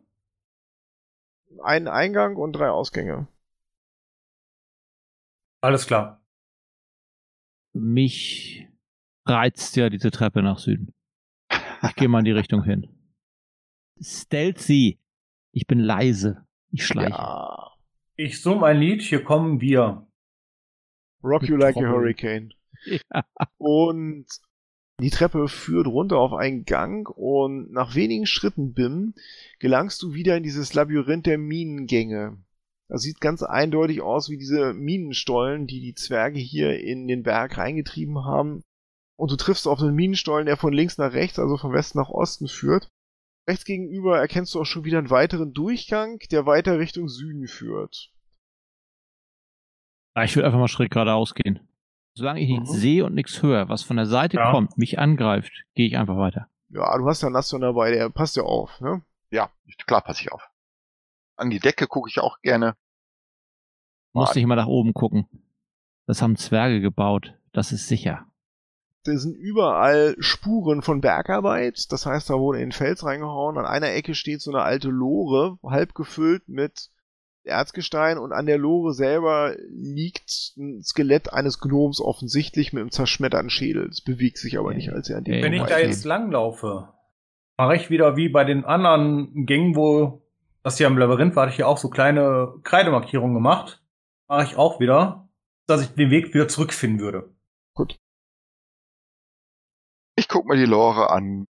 Einen 1.62 1.88
Eingang 1.88 2.36
und 2.36 2.52
drei 2.52 2.68
Ausgänge. 2.68 3.26
Alles 5.62 5.86
klar. 5.86 6.20
Mich 7.72 8.68
reizt 9.24 9.76
ja 9.76 9.88
diese 9.88 10.10
Treppe 10.10 10.42
nach 10.42 10.58
Süden. 10.58 10.92
Ich 11.84 11.94
gehe 11.94 12.08
mal 12.08 12.18
in 12.18 12.26
die 12.26 12.32
Richtung 12.32 12.64
hin. 12.64 12.86
Stealthy. 13.98 15.00
Ich 15.52 15.66
bin 15.66 15.78
leise. 15.78 16.46
Ich 16.70 16.84
schleiche. 16.84 17.12
Ja. 17.12 17.77
Ich 18.20 18.42
summe 18.42 18.66
ein 18.66 18.80
Lied, 18.80 19.00
hier 19.00 19.22
kommen 19.22 19.60
wir. 19.60 20.08
Rock 21.22 21.44
You 21.44 21.54
Like 21.54 21.76
a. 21.76 21.82
Hurricane. 21.82 22.52
Ja. 22.84 23.24
Und 23.58 24.26
die 25.00 25.10
Treppe 25.10 25.46
führt 25.46 25.86
runter 25.86 26.18
auf 26.18 26.32
einen 26.32 26.64
Gang 26.64 27.08
und 27.08 27.70
nach 27.70 27.94
wenigen 27.94 28.26
Schritten, 28.26 28.74
Bim, 28.74 29.14
gelangst 29.60 30.02
du 30.02 30.14
wieder 30.14 30.36
in 30.36 30.42
dieses 30.42 30.74
Labyrinth 30.74 31.26
der 31.26 31.38
Minengänge. 31.38 32.42
Das 32.88 33.02
sieht 33.02 33.20
ganz 33.20 33.44
eindeutig 33.44 34.00
aus 34.00 34.30
wie 34.30 34.36
diese 34.36 34.74
Minenstollen, 34.74 35.68
die 35.68 35.80
die 35.80 35.94
Zwerge 35.94 36.40
hier 36.40 36.76
in 36.80 37.06
den 37.06 37.22
Berg 37.22 37.56
reingetrieben 37.56 38.24
haben. 38.24 38.62
Und 39.16 39.30
du 39.30 39.36
triffst 39.36 39.68
auf 39.68 39.80
einen 39.80 39.94
Minenstollen, 39.94 40.46
der 40.46 40.56
von 40.56 40.72
links 40.72 40.98
nach 40.98 41.12
rechts, 41.12 41.38
also 41.38 41.56
von 41.56 41.72
Westen 41.72 41.98
nach 41.98 42.10
Osten 42.10 42.48
führt. 42.48 42.88
Rechts 43.48 43.64
gegenüber 43.64 44.18
erkennst 44.18 44.54
du 44.54 44.60
auch 44.60 44.64
schon 44.66 44.84
wieder 44.84 44.98
einen 44.98 45.10
weiteren 45.10 45.54
Durchgang, 45.54 46.18
der 46.30 46.44
weiter 46.44 46.78
Richtung 46.78 47.08
Süden 47.08 47.46
führt. 47.48 48.12
Ah, 50.14 50.24
Ich 50.24 50.36
würde 50.36 50.46
einfach 50.46 50.58
mal 50.58 50.68
schräg 50.68 50.90
geradeaus 50.90 51.34
gehen. 51.34 51.66
Solange 52.14 52.40
ich 52.40 52.48
nichts 52.48 52.72
Mhm. 52.72 52.76
sehe 52.76 53.04
und 53.06 53.14
nichts 53.14 53.42
höre, 53.42 53.68
was 53.68 53.82
von 53.84 53.96
der 53.96 54.06
Seite 54.06 54.36
Ja. 54.36 54.50
kommt, 54.50 54.76
mich 54.76 54.98
angreift, 54.98 55.64
gehe 55.74 55.86
ich 55.86 55.96
einfach 55.96 56.16
weiter. 56.18 56.48
Ja, 56.70 56.96
du 56.98 57.06
hast 57.06 57.22
ja 57.22 57.30
Nastion 57.30 57.60
dabei, 57.62 57.90
der 57.92 58.10
passt 58.10 58.36
ja 58.36 58.42
auf, 58.42 58.80
ne? 58.80 59.02
Ja, 59.30 59.50
klar, 59.86 60.02
passe 60.02 60.22
ich 60.22 60.32
auf. 60.32 60.42
An 61.36 61.48
die 61.50 61.60
Decke 61.60 61.86
gucke 61.86 62.10
ich 62.10 62.18
auch 62.18 62.40
gerne. 62.40 62.76
Muss 64.12 64.34
nicht 64.34 64.42
immer 64.44 64.56
nach 64.56 64.66
oben 64.66 64.92
gucken. 64.92 65.26
Das 66.06 66.20
haben 66.20 66.36
Zwerge 66.36 66.80
gebaut. 66.80 67.34
Das 67.52 67.72
ist 67.72 67.86
sicher. 67.88 68.26
Da 69.04 69.16
sind 69.16 69.36
überall 69.36 70.16
Spuren 70.18 70.82
von 70.82 71.00
Bergarbeit. 71.00 71.90
Das 71.92 72.04
heißt, 72.04 72.28
da 72.30 72.34
wurde 72.34 72.58
in 72.58 72.66
den 72.66 72.72
Fels 72.72 73.04
reingehauen. 73.04 73.56
An 73.56 73.66
einer 73.66 73.92
Ecke 73.92 74.14
steht 74.14 74.40
so 74.40 74.50
eine 74.50 74.62
alte 74.62 74.88
Lore, 74.88 75.58
halb 75.62 75.94
gefüllt 75.94 76.48
mit 76.48 76.90
Erzgestein 77.44 78.18
und 78.18 78.32
an 78.32 78.46
der 78.46 78.58
Lore 78.58 78.92
selber 78.92 79.54
liegt 79.70 80.52
ein 80.56 80.82
Skelett 80.82 81.32
eines 81.32 81.60
Gnoms 81.60 82.00
offensichtlich 82.00 82.72
mit 82.72 82.82
einem 82.82 82.90
zerschmetterten 82.90 83.50
Schädel. 83.50 83.88
Es 83.88 84.02
bewegt 84.02 84.38
sich 84.38 84.58
aber 84.58 84.74
nicht, 84.74 84.92
als 84.92 85.08
er 85.08 85.18
an 85.18 85.24
dem 85.24 85.34
Ey, 85.34 85.42
Wenn 85.42 85.52
ich 85.54 85.62
da 85.62 85.78
jetzt 85.78 86.04
langlaufe, 86.04 86.88
mache 87.56 87.76
ich 87.76 87.90
wieder 87.90 88.16
wie 88.16 88.28
bei 88.28 88.44
den 88.44 88.64
anderen 88.64 89.46
Gängen, 89.46 89.74
wo 89.74 90.22
das 90.62 90.78
hier 90.78 90.86
im 90.86 90.98
Labyrinth 90.98 91.34
war, 91.34 91.44
hatte 91.44 91.50
ich 91.50 91.56
hier 91.56 91.68
auch 91.68 91.78
so 91.78 91.88
kleine 91.88 92.54
Kreidemarkierungen 92.62 93.34
gemacht. 93.34 93.82
Mache 94.28 94.44
ich 94.44 94.56
auch 94.56 94.80
wieder, 94.80 95.28
dass 95.66 95.82
ich 95.82 95.88
den 95.88 96.10
Weg 96.10 96.34
wieder 96.34 96.48
zurückfinden 96.48 97.00
würde. 97.00 97.30
Ich 100.18 100.26
guck 100.26 100.46
mir 100.46 100.56
die 100.56 100.64
Lore 100.64 101.10
an. 101.10 101.46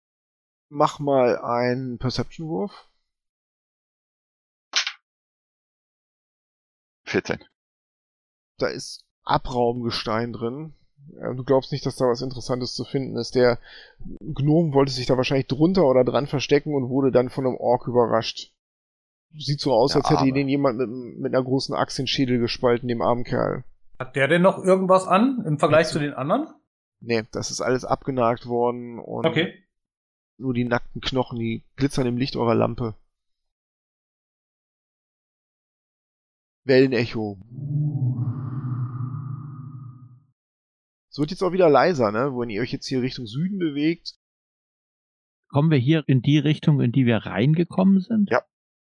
Mach 0.70 0.97
mal 0.99 1.38
einen 1.38 1.97
Perception-Wurf. 1.97 2.88
14. 7.03 7.43
Da 8.59 8.68
ist 8.68 9.03
Abraumgestein 9.26 10.32
drin. 10.32 10.76
Du 11.36 11.43
glaubst 11.43 11.74
nicht, 11.74 11.86
dass 11.86 11.97
da 11.97 12.05
was 12.05 12.22
Interessantes 12.22 12.74
zu 12.74 12.86
finden 12.86 13.18
ist. 13.18 13.36
Der 13.36 13.59
Gnom 14.22 14.74
wollte 14.74 14.93
sich 14.93 15.07
da 15.07 15.18
wahrscheinlich 15.18 15.47
drunter 15.47 15.84
oder 15.84 16.05
dran 16.05 16.28
verstecken 16.28 16.74
und 16.74 16.88
wurde 16.88 17.11
dann 17.11 17.30
von 17.30 17.45
einem 17.45 17.57
Ork 17.57 17.88
überrascht. 17.89 18.53
Sieht 19.38 19.59
so 19.59 19.74
aus, 19.74 19.91
Der 19.91 20.03
als 20.03 20.09
hätte 20.09 20.20
Arme. 20.22 20.39
ihn 20.39 20.47
jemand 20.47 20.78
mit, 20.78 21.20
mit 21.20 21.36
einer 21.36 21.43
großen 21.43 21.76
Axt 21.76 21.97
den 21.97 22.07
Schädel 22.07 22.39
gespalten, 22.39 22.88
dem 22.88 23.01
armen 23.01 23.26
Kerl. 23.26 23.66
Hat 23.99 24.16
der 24.16 24.30
denn 24.30 24.41
noch 24.41 24.64
irgendwas 24.64 25.05
an 25.05 25.43
im 25.45 25.59
Vergleich 25.59 25.89
zu 25.89 25.99
den 25.99 26.14
anderen? 26.14 26.47
Nee, 27.06 27.24
das 27.32 27.51
ist 27.51 27.60
alles 27.60 27.84
abgenagt 27.84 28.45
worden 28.45 28.97
und 28.97 29.26
Okay. 29.26 29.54
nur 30.38 30.54
die 30.54 30.64
nackten 30.64 31.01
Knochen, 31.01 31.38
die 31.38 31.64
glitzern 31.76 32.08
im 32.08 32.16
Licht 32.18 32.38
eurer 32.38 32.56
Lampe. 32.56 32.95
Wellenecho. 36.66 37.38
Es 41.12 41.20
wird 41.20 41.32
jetzt 41.32 41.43
auch 41.43 41.51
wieder 41.51 41.70
leiser, 41.70 42.12
ne? 42.12 42.32
Wenn 42.36 42.49
ihr 42.49 42.62
euch 42.62 42.72
jetzt 42.72 42.88
hier 42.88 43.01
Richtung 43.01 43.28
Süden 43.28 43.60
bewegt. 43.60 44.16
Kommen 45.49 45.70
wir 45.70 45.78
hier 45.78 46.04
in 46.08 46.22
die 46.22 46.39
Richtung, 46.39 46.80
in 46.82 46.91
die 46.91 47.06
wir 47.06 47.18
reingekommen 47.18 47.99
sind? 47.99 48.32
Ja. 48.32 48.41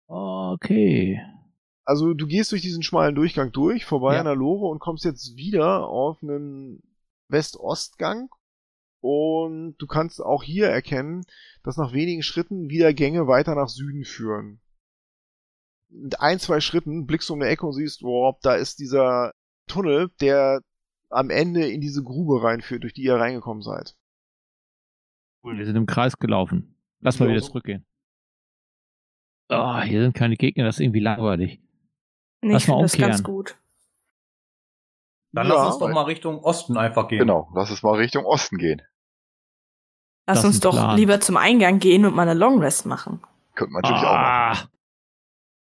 Okay. 0.09 1.21
Also 1.85 2.13
du 2.13 2.27
gehst 2.27 2.53
durch 2.53 2.61
diesen 2.63 2.83
schmalen 2.83 3.15
Durchgang 3.15 3.53
durch, 3.53 3.87
vorbei 3.87 4.15
Ja. 4.15 4.21
an 4.21 4.27
der 4.27 4.35
Lore 4.37 4.67
und 4.67 4.79
kommst 4.81 5.05
jetzt 5.05 5.37
wieder 5.37 5.87
auf 5.89 6.23
einen 6.23 6.83
West-Ost-Gang. 7.29 8.31
Und 9.01 9.77
du 9.79 9.87
kannst 9.87 10.21
auch 10.21 10.43
hier 10.43 10.69
erkennen, 10.69 11.25
dass 11.63 11.77
nach 11.77 11.93
wenigen 11.93 12.23
Schritten 12.23 12.69
wieder 12.69 12.93
Gänge 12.93 13.29
weiter 13.29 13.55
nach 13.55 13.69
Süden 13.69 14.05
führen. 14.05 14.61
Mit 15.91 16.21
ein, 16.21 16.39
zwei 16.39 16.61
Schritten 16.61 17.07
blickst 17.07 17.29
du 17.29 17.35
um 17.35 17.41
die 17.41 17.47
Ecke 17.47 17.65
und 17.65 17.73
siehst, 17.73 18.03
wow, 18.03 18.37
da 18.43 18.55
ist 18.55 18.81
dieser 18.81 19.33
Tunnel, 19.69 20.11
der 20.21 20.61
am 21.11 21.31
Ende 21.31 21.67
in 21.69 21.81
diese 21.81 22.03
Grube 22.03 22.43
reinführt, 22.43 22.83
durch 22.83 22.93
die 22.93 23.03
ihr 23.03 23.15
reingekommen 23.15 23.63
seid. 23.63 23.97
Cool, 25.43 25.57
wir 25.57 25.65
sind 25.65 25.77
im 25.77 25.87
Kreis 25.87 26.19
gelaufen. 26.19 26.75
Lass 27.01 27.21
mal 27.21 27.29
wieder 27.29 27.41
zurückgehen. 27.41 27.87
Oh, 29.49 29.81
hier 29.81 30.03
sind 30.03 30.15
keine 30.15 30.37
Gegner, 30.37 30.65
das 30.65 30.77
ist 30.77 30.81
irgendwie 30.81 31.01
langweilig. 31.01 31.61
Nee, 32.43 32.53
Lass 32.53 32.65
ich 32.65 32.69
mal 32.69 32.77
finde 32.77 32.85
das 32.85 32.99
ganz 32.99 33.23
gut. 33.23 33.59
Dann 35.33 35.47
Ja, 35.49 35.55
lass 35.55 35.67
uns 35.75 35.79
doch 35.79 35.89
mal 35.91 36.03
Richtung 36.03 36.39
Osten 36.43 36.77
einfach 36.77 37.09
gehen. 37.09 37.19
Genau, 37.21 37.51
lass 37.55 37.71
es 37.71 37.83
mal 37.83 37.97
Richtung 37.97 38.25
Osten 38.25 38.57
gehen. 38.59 38.81
Lass 40.27 40.39
Das 40.39 40.45
uns 40.45 40.61
doch 40.61 40.73
Plan. 40.75 40.97
lieber 40.97 41.21
zum 41.21 41.37
Eingang 41.37 41.79
gehen 41.79 42.05
und 42.05 42.15
mal 42.15 42.23
eine 42.29 42.39
Long 42.39 42.59
Rest 42.61 42.87
machen. 42.87 43.23
Könnte 43.55 43.73
man 43.73 43.83
natürlich 43.83 44.03
auch 44.07 44.13
machen. 44.13 44.69
Ah, 44.69 44.69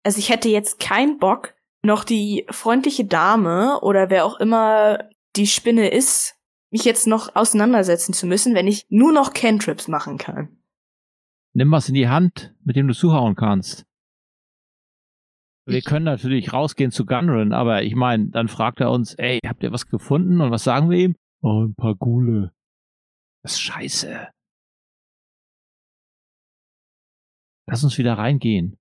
Also 0.03 0.19
ich 0.19 0.29
hätte 0.29 0.49
jetzt 0.49 0.79
keinen 0.79 1.17
Bock, 1.19 1.53
noch 1.83 2.03
die 2.03 2.45
freundliche 2.49 3.05
Dame 3.05 3.79
oder 3.81 4.09
wer 4.09 4.25
auch 4.25 4.39
immer 4.39 4.99
die 5.35 5.47
Spinne 5.47 5.89
ist, 5.89 6.35
mich 6.71 6.83
jetzt 6.83 7.07
noch 7.07 7.35
auseinandersetzen 7.35 8.13
zu 8.13 8.27
müssen, 8.27 8.53
wenn 8.55 8.67
ich 8.67 8.85
nur 8.89 9.11
noch 9.13 9.33
Cantrips 9.33 9.87
machen 9.87 10.17
kann. 10.17 10.57
nimm 11.53 11.71
was 11.71 11.87
in 11.87 11.95
die 11.95 12.07
Hand, 12.09 12.53
mit 12.63 12.75
dem 12.75 12.87
du 12.87 12.93
zuhauen 12.93 13.35
kannst. 13.35 13.85
Wir 15.69 15.81
können 15.81 16.05
natürlich 16.05 16.51
rausgehen 16.51 16.91
zu 16.91 17.05
Gunrun, 17.05 17.53
aber 17.53 17.83
ich 17.83 17.95
meine, 17.95 18.29
dann 18.29 18.47
fragt 18.47 18.79
er 18.79 18.91
uns, 18.91 19.13
ey, 19.15 19.39
habt 19.45 19.63
ihr 19.63 19.71
was 19.71 19.87
gefunden? 19.87 20.41
Und 20.41 20.51
was 20.51 20.63
sagen 20.63 20.89
wir 20.89 20.97
ihm? 20.97 21.15
Oh, 21.41 21.63
ein 21.65 21.75
paar 21.75 21.95
Gule. 21.95 22.51
Das 23.43 23.53
ist 23.53 23.61
scheiße. 23.61 24.27
Lass 27.67 27.83
uns 27.83 27.97
wieder 27.97 28.17
reingehen. 28.17 28.77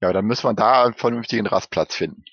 Ja, 0.00 0.12
dann 0.12 0.24
müssen 0.24 0.44
wir 0.44 0.54
da 0.54 0.84
einen 0.84 0.94
vernünftigen 0.94 1.46
Rastplatz 1.46 1.96
finden. 1.96 2.24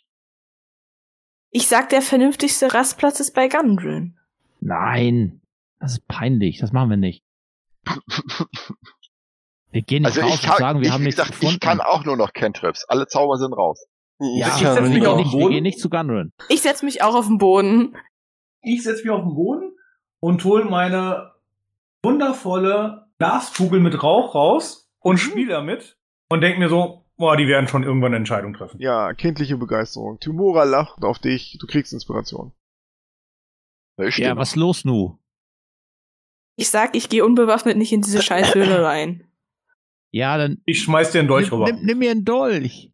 Ich 1.49 1.67
sag, 1.67 1.89
der 1.89 2.01
vernünftigste 2.01 2.73
Rastplatz 2.73 3.19
ist 3.19 3.33
bei 3.33 3.47
Gundren. 3.47 4.19
Nein, 4.59 5.41
das 5.79 5.93
ist 5.93 6.07
peinlich, 6.07 6.59
das 6.59 6.71
machen 6.71 6.89
wir 6.91 6.97
nicht. 6.97 7.23
Wir 9.77 9.83
gehen 9.83 10.01
nicht 10.01 10.17
Also 10.17 10.21
raus 10.21 10.33
ich 10.33 10.41
kann, 10.41 10.51
und 10.53 10.57
sagen, 10.57 10.79
wir 10.79 10.87
ich, 10.87 10.91
haben 10.91 11.03
nichts 11.03 11.17
gesagt, 11.17 11.33
gefunden. 11.39 11.53
ich 11.53 11.59
kann 11.59 11.81
auch 11.81 12.03
nur 12.03 12.17
noch 12.17 12.33
Cantrips. 12.33 12.83
Alle 12.85 13.05
Zauber 13.05 13.37
sind 13.37 13.53
raus. 13.53 13.85
ja, 14.19 14.47
Ich 14.47 14.53
setz 14.55 14.75
wir, 14.75 14.81
mich 14.81 14.91
gehen 14.93 15.05
auf 15.05 15.17
den 15.17 15.23
nicht, 15.23 15.33
wir 15.33 15.39
Boden. 15.39 15.53
gehen 15.53 15.63
nicht 15.63 15.79
zu 15.79 15.89
Gunrun. 15.91 16.31
Ich 16.49 16.63
setz 16.63 16.81
mich 16.81 17.03
auch 17.03 17.13
auf 17.13 17.27
den 17.27 17.37
Boden. 17.37 17.95
Ich 18.63 18.81
setze 18.81 19.03
mich 19.03 19.11
auf 19.11 19.21
den 19.21 19.35
Boden 19.35 19.75
und 20.19 20.43
hole 20.43 20.65
meine 20.65 21.31
wundervolle 22.03 23.05
Glaskugel 23.19 23.79
mit 23.79 24.01
Rauch 24.01 24.33
raus 24.33 24.89
und 24.99 25.13
Mhm. 25.15 25.17
spiele 25.29 25.53
damit 25.53 25.95
und 26.29 26.41
denke 26.41 26.57
mir 26.59 26.69
so, 26.69 27.05
boah, 27.17 27.37
die 27.37 27.47
werden 27.47 27.67
schon 27.67 27.83
irgendwann 27.83 28.07
eine 28.09 28.17
Entscheidung 28.17 28.53
treffen. 28.55 28.79
Ja, 28.81 29.13
kindliche 29.13 29.57
Begeisterung. 29.57 30.19
Timora 30.19 30.63
lacht 30.63 31.03
auf 31.03 31.19
dich, 31.19 31.55
du 31.61 31.67
kriegst 31.67 31.93
Inspiration. 31.93 32.51
Ja, 33.99 34.33
die 34.33 34.37
was 34.39 34.55
los 34.55 34.85
nu? 34.85 35.19
Ich 36.55 36.69
sag, 36.71 36.95
ich 36.95 37.09
gehe 37.09 37.23
unbewaffnet 37.23 37.77
nicht 37.77 37.93
in 37.93 38.01
diese 38.01 38.23
Scheißhöhle 38.23 38.83
rein. 38.83 39.23
Ja, 40.11 40.37
dann 40.37 40.61
Ich 40.65 40.81
schmeiß 40.83 41.11
dir 41.11 41.19
einen 41.19 41.27
Dolch 41.27 41.51
nimm, 41.51 41.61
rüber. 41.61 41.71
nimm, 41.73 41.85
nimm 41.85 41.97
mir 41.99 42.11
einen 42.11 42.25
Dolch. 42.25 42.91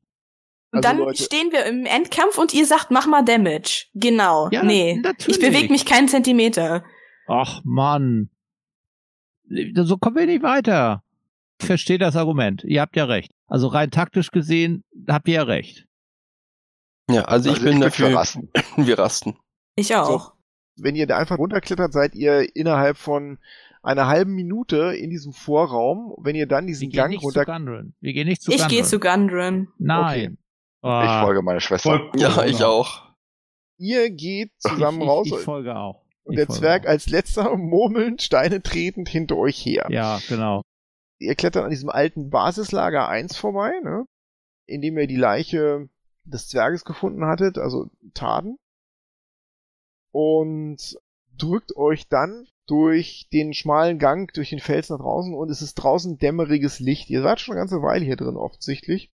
Und 0.72 0.78
Also, 0.86 0.90
dann 0.90 0.98
Leute- 1.06 1.24
stehen 1.24 1.52
wir 1.52 1.66
im 1.66 1.86
Endkampf 1.86 2.38
und 2.38 2.54
ihr 2.54 2.66
sagt, 2.66 2.90
mach 2.90 3.06
mal 3.06 3.24
Damage. 3.24 3.86
Genau. 3.94 4.50
Ja, 4.52 4.64
nee. 4.64 4.96
natürlich. 5.02 5.38
Ich 5.38 5.46
bewege 5.46 5.72
mich 5.72 5.86
keinen 5.86 6.08
Zentimeter. 6.08 6.84
Ach 7.28 7.62
Mann. 7.64 8.30
So 9.76 9.98
kommen 9.98 10.16
wir 10.16 10.26
nicht 10.26 10.42
weiter. 10.44 11.04
Ich 11.62 11.68
verstehe 11.68 11.98
das 12.00 12.16
Argument. 12.16 12.64
Ihr 12.64 12.82
habt 12.82 12.96
ja 12.96 13.06
recht. 13.06 13.32
Also 13.48 13.68
rein 13.68 13.92
taktisch 13.92 14.32
gesehen 14.32 14.84
habt 15.08 15.28
ihr 15.28 15.36
ja 15.36 15.44
recht. 15.44 15.86
Ja, 17.10 17.24
also 17.26 17.50
ich 17.50 17.56
Also 17.58 17.66
bin 17.66 17.74
ich 17.74 17.80
bin 17.80 17.82
dafür, 17.82 18.10
für 18.10 18.16
Rasten. 18.16 18.50
wir 18.78 18.98
rasten. 18.98 19.38
Ich 19.76 19.96
auch. 19.96 20.34
Wenn 20.76 20.96
ihr 20.96 21.06
da 21.06 21.18
einfach 21.18 21.38
runterklettert, 21.38 21.94
seid 21.94 22.16
ihr 22.16 22.56
innerhalb 22.56 22.98
von 22.98 23.38
einer 23.84 24.08
halben 24.08 24.34
Minute 24.34 24.96
in 24.96 25.10
diesem 25.10 25.34
Vorraum. 25.34 26.16
Wenn 26.20 26.36
ihr 26.36 26.48
dann 26.48 26.64
Wir 26.66 26.68
diesen 26.70 26.90
gehen 26.90 26.98
Gang 26.98 27.10
nicht 27.12 27.24
runter... 27.24 27.46
Wir 28.00 28.14
gehen 28.14 28.28
nicht 28.28 28.42
zu 28.42 28.52
Ich 28.52 28.58
Gunrun. 28.58 28.70
gehe 28.70 28.84
zu 28.84 29.00
Gundren. 29.00 29.68
Nein. 29.78 30.38
Ich 30.82 30.90
Ah, 30.90 31.24
folge 31.24 31.42
meiner 31.42 31.60
Schwester. 31.62 32.00
Cool, 32.14 32.20
Ja, 32.20 32.44
ich 32.44 32.64
auch. 32.64 33.04
Ihr 33.78 34.10
geht 34.12 34.52
ich, 34.58 34.60
zusammen 34.72 35.02
ich, 35.02 35.08
raus 35.08 35.28
ich 35.28 35.36
folge 35.40 35.76
auch. 35.76 36.04
und 36.24 36.34
Ich 36.34 36.38
der 36.38 36.50
Zwerg 36.50 36.86
auch. 36.86 36.90
als 36.90 37.08
letzter 37.10 37.56
murmelnd, 37.58 38.22
Steine 38.22 38.62
tretend 38.62 39.08
hinter 39.10 39.38
euch 39.38 39.66
her. 39.66 39.88
Ja, 39.90 40.20
genau. 40.28 40.62
Ihr 41.20 41.36
klettert 41.36 41.64
an 41.64 41.70
diesem 41.70 41.90
alten 41.90 42.30
Basislager 42.30 43.08
1 43.08 43.38
vorbei, 43.38 43.72
ne? 43.84 44.06
in 44.66 44.82
dem 44.82 44.98
ihr 44.98 45.08
die 45.08 45.16
Leiche 45.18 45.88
des 46.26 46.48
Zwerges 46.48 46.84
gefunden 46.86 47.26
hattet, 47.26 47.58
also 47.58 47.90
Taden. 48.14 48.58
Und 50.12 50.98
drückt 51.38 51.76
euch 51.76 52.08
dann 52.08 52.48
durch 52.66 53.28
den 53.34 53.54
schmalen 53.54 54.00
Gang, 54.00 54.34
durch 54.34 54.50
den 54.50 54.60
Fels 54.60 54.90
nach 54.90 55.00
draußen 55.00 55.34
und 55.34 55.50
es 55.50 55.62
ist 55.62 55.76
draußen 55.76 56.18
dämmeriges 56.18 56.80
Licht. 56.80 57.10
Ihr 57.10 57.22
seid 57.22 57.40
schon 57.40 57.54
eine 57.54 57.62
ganze 57.62 57.82
Weile 57.82 58.06
hier 58.06 58.16
drin 58.16 58.38
offensichtlich. 58.38 59.12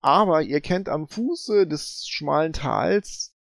Aber 0.00 0.42
ihr 0.42 0.60
kennt 0.60 0.88
am 0.88 1.08
Fuße 1.08 1.66
des 1.66 2.06
schmalen 2.06 2.52
Tals 2.52 3.34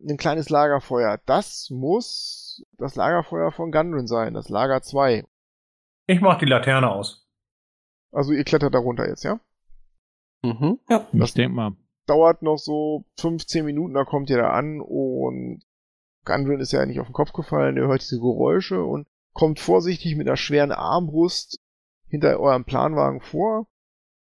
ein 0.00 0.18
kleines 0.18 0.50
Lagerfeuer. 0.50 1.20
Das 1.24 1.70
muss 1.70 2.62
das 2.76 2.96
Lagerfeuer 2.96 3.50
von 3.50 3.72
Gundren 3.72 4.06
sein, 4.06 4.34
das 4.34 4.50
Lager 4.50 4.82
2. 4.82 5.24
Ich 6.06 6.20
mach 6.20 6.38
die 6.38 6.44
Laterne 6.44 6.90
aus. 6.90 7.26
Also 8.12 8.32
ihr 8.32 8.44
klettert 8.44 8.74
da 8.74 8.78
runter 8.78 9.08
jetzt, 9.08 9.24
ja? 9.24 9.40
Mhm. 10.42 10.78
Ich 11.12 11.32
denk 11.32 11.54
mal. 11.54 11.72
Dauert 12.06 12.42
noch 12.42 12.58
so 12.58 13.06
15 13.18 13.64
Minuten, 13.64 13.94
da 13.94 14.04
kommt 14.04 14.28
ihr 14.28 14.36
da 14.36 14.50
an 14.50 14.82
und 14.82 15.62
Gundren 16.24 16.60
ist 16.60 16.72
ja 16.72 16.84
nicht 16.86 17.00
auf 17.00 17.06
den 17.06 17.12
Kopf 17.12 17.32
gefallen, 17.32 17.76
ihr 17.76 17.86
hört 17.86 18.02
diese 18.02 18.18
Geräusche 18.18 18.82
und 18.82 19.06
kommt 19.32 19.60
vorsichtig 19.60 20.16
mit 20.16 20.26
einer 20.26 20.36
schweren 20.36 20.72
Armbrust 20.72 21.58
hinter 22.08 22.38
eurem 22.38 22.64
Planwagen 22.64 23.20
vor, 23.20 23.66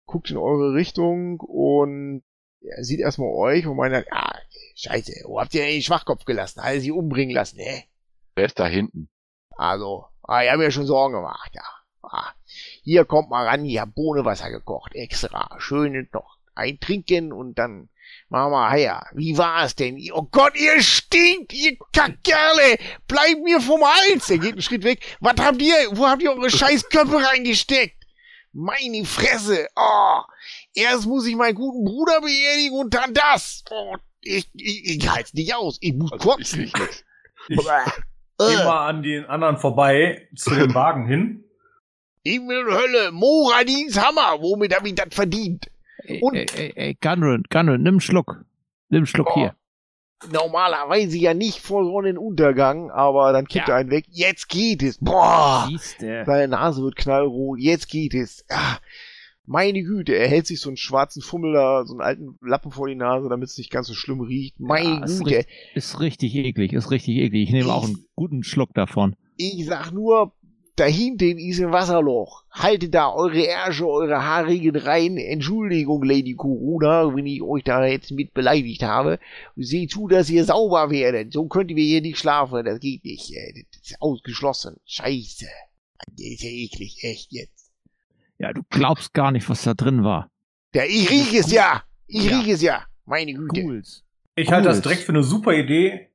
guckt 0.05 0.31
in 0.31 0.37
eure 0.37 0.73
Richtung 0.73 1.39
und 1.39 2.23
er 2.61 2.83
sieht 2.83 2.99
erstmal 2.99 3.29
euch 3.29 3.67
und 3.67 3.77
meint, 3.77 4.05
ah, 4.11 4.37
scheiße, 4.75 5.25
wo 5.25 5.39
habt 5.39 5.53
ihr 5.53 5.65
den 5.65 5.81
Schwachkopf 5.81 6.25
gelassen? 6.25 6.63
Hat 6.63 6.73
er 6.73 6.81
sie 6.81 6.91
umbringen 6.91 7.35
lassen, 7.35 7.57
ne? 7.57 7.83
Wer 8.35 8.45
ist 8.45 8.59
da 8.59 8.65
hinten? 8.65 9.09
Also, 9.55 10.05
ah, 10.23 10.43
ich 10.43 10.49
habe 10.49 10.63
mir 10.63 10.71
schon 10.71 10.85
Sorgen 10.85 11.15
gemacht, 11.15 11.51
ja. 11.53 11.63
Ah, 12.01 12.31
hier 12.83 13.05
kommt 13.05 13.29
mal 13.29 13.47
ran, 13.47 13.65
ich 13.65 13.79
hab 13.79 13.95
Bohnenwasser 13.95 14.49
gekocht, 14.49 14.95
extra. 14.95 15.55
Schön 15.59 16.09
noch 16.11 16.37
eintrinken 16.55 17.31
und 17.31 17.57
dann 17.57 17.89
wir 18.51 18.71
her. 18.71 19.05
Wie 19.13 19.37
war's 19.37 19.75
denn? 19.75 19.97
Oh 20.13 20.23
Gott, 20.23 20.55
ihr 20.55 20.81
stinkt, 20.81 21.53
ihr 21.53 21.77
Kackkerle! 21.93 22.77
Bleibt 23.07 23.41
mir 23.43 23.59
vom 23.61 23.81
Hals! 23.83 24.29
Er 24.29 24.39
geht 24.39 24.53
einen 24.53 24.61
Schritt 24.61 24.83
weg. 24.83 24.99
Was 25.19 25.35
habt 25.39 25.61
ihr? 25.61 25.75
Wo 25.91 26.07
habt 26.07 26.21
ihr 26.21 26.31
eure 26.31 26.49
scheiß 26.49 26.89
Köpfe 26.89 27.15
reingesteckt? 27.23 28.03
Meine 28.51 29.05
Fresse! 29.05 29.67
Oh, 29.75 30.21
erst 30.73 31.05
muss 31.05 31.25
ich 31.27 31.35
meinen 31.35 31.55
guten 31.55 31.83
Bruder 31.85 32.21
beerdigen 32.21 32.77
und 32.77 32.93
dann 32.93 33.13
das! 33.13 33.63
Oh, 33.69 33.95
ich, 34.21 34.49
ich, 34.53 34.97
ich 34.97 35.09
halt's 35.09 35.33
nicht 35.33 35.53
aus. 35.55 35.77
Ich 35.81 35.93
muss 35.93 36.11
Also 36.11 36.23
ich 36.23 36.29
kotzen. 36.51 36.59
riech 36.61 36.73
nix. 36.73 37.03
Ich 37.49 37.57
geh 37.57 38.55
mal 38.63 38.87
an 38.87 39.03
den 39.03 39.25
anderen 39.25 39.57
vorbei 39.57 40.27
zu 40.35 40.49
dem 40.55 40.73
Wagen 40.75 41.07
hin. 41.07 41.43
Himmel 42.25 42.67
und 42.67 42.73
Hölle, 42.75 43.11
Moradins 43.11 43.97
Hammer, 43.99 44.41
womit 44.41 44.73
hab 44.73 44.85
ich 44.85 44.95
das 44.95 45.07
verdient? 45.11 45.69
Ey, 46.05 46.19
Und- 46.21 46.35
ey, 46.35 46.45
ey, 46.55 46.73
ey, 46.75 46.97
Gunrun, 47.01 47.43
Gunrun, 47.49 47.81
nimm 47.83 47.93
einen 47.95 47.99
Schluck. 48.01 48.43
Nimm 48.89 48.99
einen 48.99 49.05
Schluck 49.07 49.29
Oh. 49.31 49.35
hier. 49.35 49.55
Normalerweise 50.31 51.17
ja 51.17 51.33
nicht 51.33 51.59
vor 51.59 51.83
Sonnenuntergang, 51.83 52.89
aber 52.91 53.33
dann 53.33 53.45
kippt 53.45 53.67
Ja. 53.67 53.73
er 53.75 53.79
einen 53.81 53.91
weg. 53.91 54.05
Jetzt 54.09 54.47
geht 54.47 54.81
es. 54.81 54.97
Boah! 54.99 55.65
Siehste. 55.69 56.23
Seine 56.25 56.47
Nase 56.47 56.81
wird 56.81 56.95
knallrot. 56.95 57.59
Jetzt 57.59 57.89
geht 57.89 58.13
es. 58.13 58.45
Ah, 58.49 58.77
meine 59.45 59.83
Güte, 59.83 60.13
er 60.15 60.29
hält 60.29 60.47
sich 60.47 60.61
so 60.61 60.69
einen 60.69 60.77
schwarzen 60.77 61.21
Fummel 61.21 61.51
da, 61.53 61.83
so 61.85 61.93
einen 61.93 62.01
alten 62.01 62.37
Lappen 62.41 62.71
vor 62.71 62.87
die 62.87 62.95
Nase, 62.95 63.27
damit 63.27 63.49
es 63.49 63.57
nicht 63.57 63.69
ganz 63.71 63.87
so 63.87 63.93
schlimm 63.93 64.21
riecht. 64.21 64.57
Meine 64.61 64.99
Ja, 64.99 65.03
ist 65.03 65.19
Güte. 65.23 65.37
richtig- 65.39 65.53
Ist 65.75 65.99
richtig 65.99 66.35
eklig, 66.35 66.71
ist 66.71 66.89
richtig 66.91 67.17
eklig. 67.17 67.43
Ich 67.49 67.51
nehme 67.53 67.73
auch 67.73 67.83
einen 67.85 68.05
guten 68.15 68.43
Schluck 68.43 68.73
davon. 68.73 69.17
Ich 69.35 69.65
sag 69.65 69.91
nur, 69.91 70.31
dahinten 70.75 71.37
ist 71.37 71.59
ein 71.61 71.71
Wasserloch. 71.71 72.43
Haltet 72.51 72.93
da 72.93 73.11
eure 73.11 73.45
Ärsche, 73.45 73.87
eure 73.87 74.23
haarigen 74.23 74.75
rein. 74.75 75.17
Entschuldigung, 75.17 76.03
Lady 76.03 76.33
Corona, 76.35 77.13
wenn 77.15 77.25
ich 77.25 77.41
euch 77.41 77.63
da 77.63 77.85
jetzt 77.85 78.11
mit 78.11 78.33
beleidigt 78.33 78.83
habe. 78.83 79.19
Seht 79.55 79.91
zu, 79.91 80.07
dass 80.07 80.29
ihr 80.29 80.45
sauber 80.45 80.89
werdet. 80.89 81.33
So 81.33 81.47
könnt 81.47 81.71
ihr 81.71 81.77
hier 81.83 82.01
nicht 82.01 82.17
schlafen. 82.19 82.65
Das 82.65 82.79
geht 82.79 83.03
nicht. 83.03 83.31
äh, 83.35 83.63
Das 83.71 83.91
ist 83.91 84.01
ausgeschlossen. 84.01 84.77
Scheiße. 84.85 85.45
Das 86.07 86.19
ist 86.25 86.43
ja 86.43 86.49
eklig. 86.49 86.97
Echt 87.03 87.31
jetzt. 87.31 87.71
Ja, 88.39 88.51
du 88.53 88.61
glaubst 88.69 89.13
gar 89.13 89.31
nicht, 89.31 89.47
was 89.49 89.63
da 89.63 89.73
drin 89.73 90.03
war. 90.03 90.29
Ja, 90.73 90.83
ich 90.85 91.09
riech 91.09 91.33
es 91.33 91.51
ja. 91.51 91.83
Ich 92.07 92.25
Ja. 92.25 92.39
riech 92.39 92.49
es 92.49 92.61
ja. 92.61 92.83
Meine 93.05 93.33
Güte. 93.33 93.61
Cools. 93.61 94.03
Ich 94.35 94.51
halte 94.51 94.67
das 94.69 94.81
direkt 94.81 95.01
für 95.03 95.11
eine 95.11 95.23
super 95.23 95.53
Idee. 95.53 96.09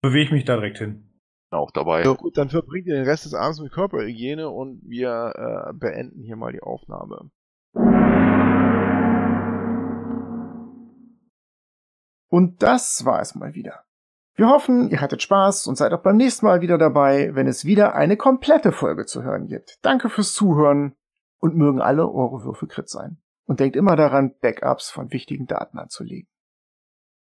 Bewege 0.00 0.32
mich 0.34 0.44
da 0.44 0.56
direkt 0.56 0.78
hin. 0.78 1.08
Auch 1.54 1.70
dabei. 1.70 2.02
Ja, 2.02 2.12
gut, 2.12 2.36
dann 2.36 2.48
verbringt 2.48 2.86
ihr 2.86 2.94
den 2.94 3.04
Rest 3.04 3.24
des 3.24 3.34
Abends 3.34 3.60
mit 3.60 3.72
Körperhygiene 3.72 4.48
und 4.48 4.82
wir 4.84 5.32
äh, 5.36 5.72
beenden 5.74 6.22
hier 6.22 6.36
mal 6.36 6.52
die 6.52 6.62
Aufnahme. 6.62 7.30
Und 12.28 12.62
das 12.62 13.04
war 13.04 13.20
es 13.20 13.34
mal 13.34 13.54
wieder. 13.54 13.84
Wir 14.36 14.48
hoffen, 14.48 14.90
ihr 14.90 15.00
hattet 15.00 15.22
Spaß 15.22 15.68
und 15.68 15.76
seid 15.76 15.92
auch 15.92 16.02
beim 16.02 16.16
nächsten 16.16 16.46
Mal 16.46 16.60
wieder 16.60 16.76
dabei, 16.76 17.30
wenn 17.34 17.46
es 17.46 17.64
wieder 17.64 17.94
eine 17.94 18.16
komplette 18.16 18.72
Folge 18.72 19.06
zu 19.06 19.22
hören 19.22 19.46
gibt. 19.46 19.78
Danke 19.82 20.08
fürs 20.08 20.32
Zuhören 20.32 20.96
und 21.38 21.54
mögen 21.54 21.80
alle 21.80 22.08
eure 22.08 22.42
Würfel 22.42 22.66
Crit 22.66 22.88
sein. 22.88 23.18
Und 23.46 23.60
denkt 23.60 23.76
immer 23.76 23.94
daran, 23.94 24.34
Backups 24.40 24.90
von 24.90 25.12
wichtigen 25.12 25.46
Daten 25.46 25.78
anzulegen. 25.78 26.28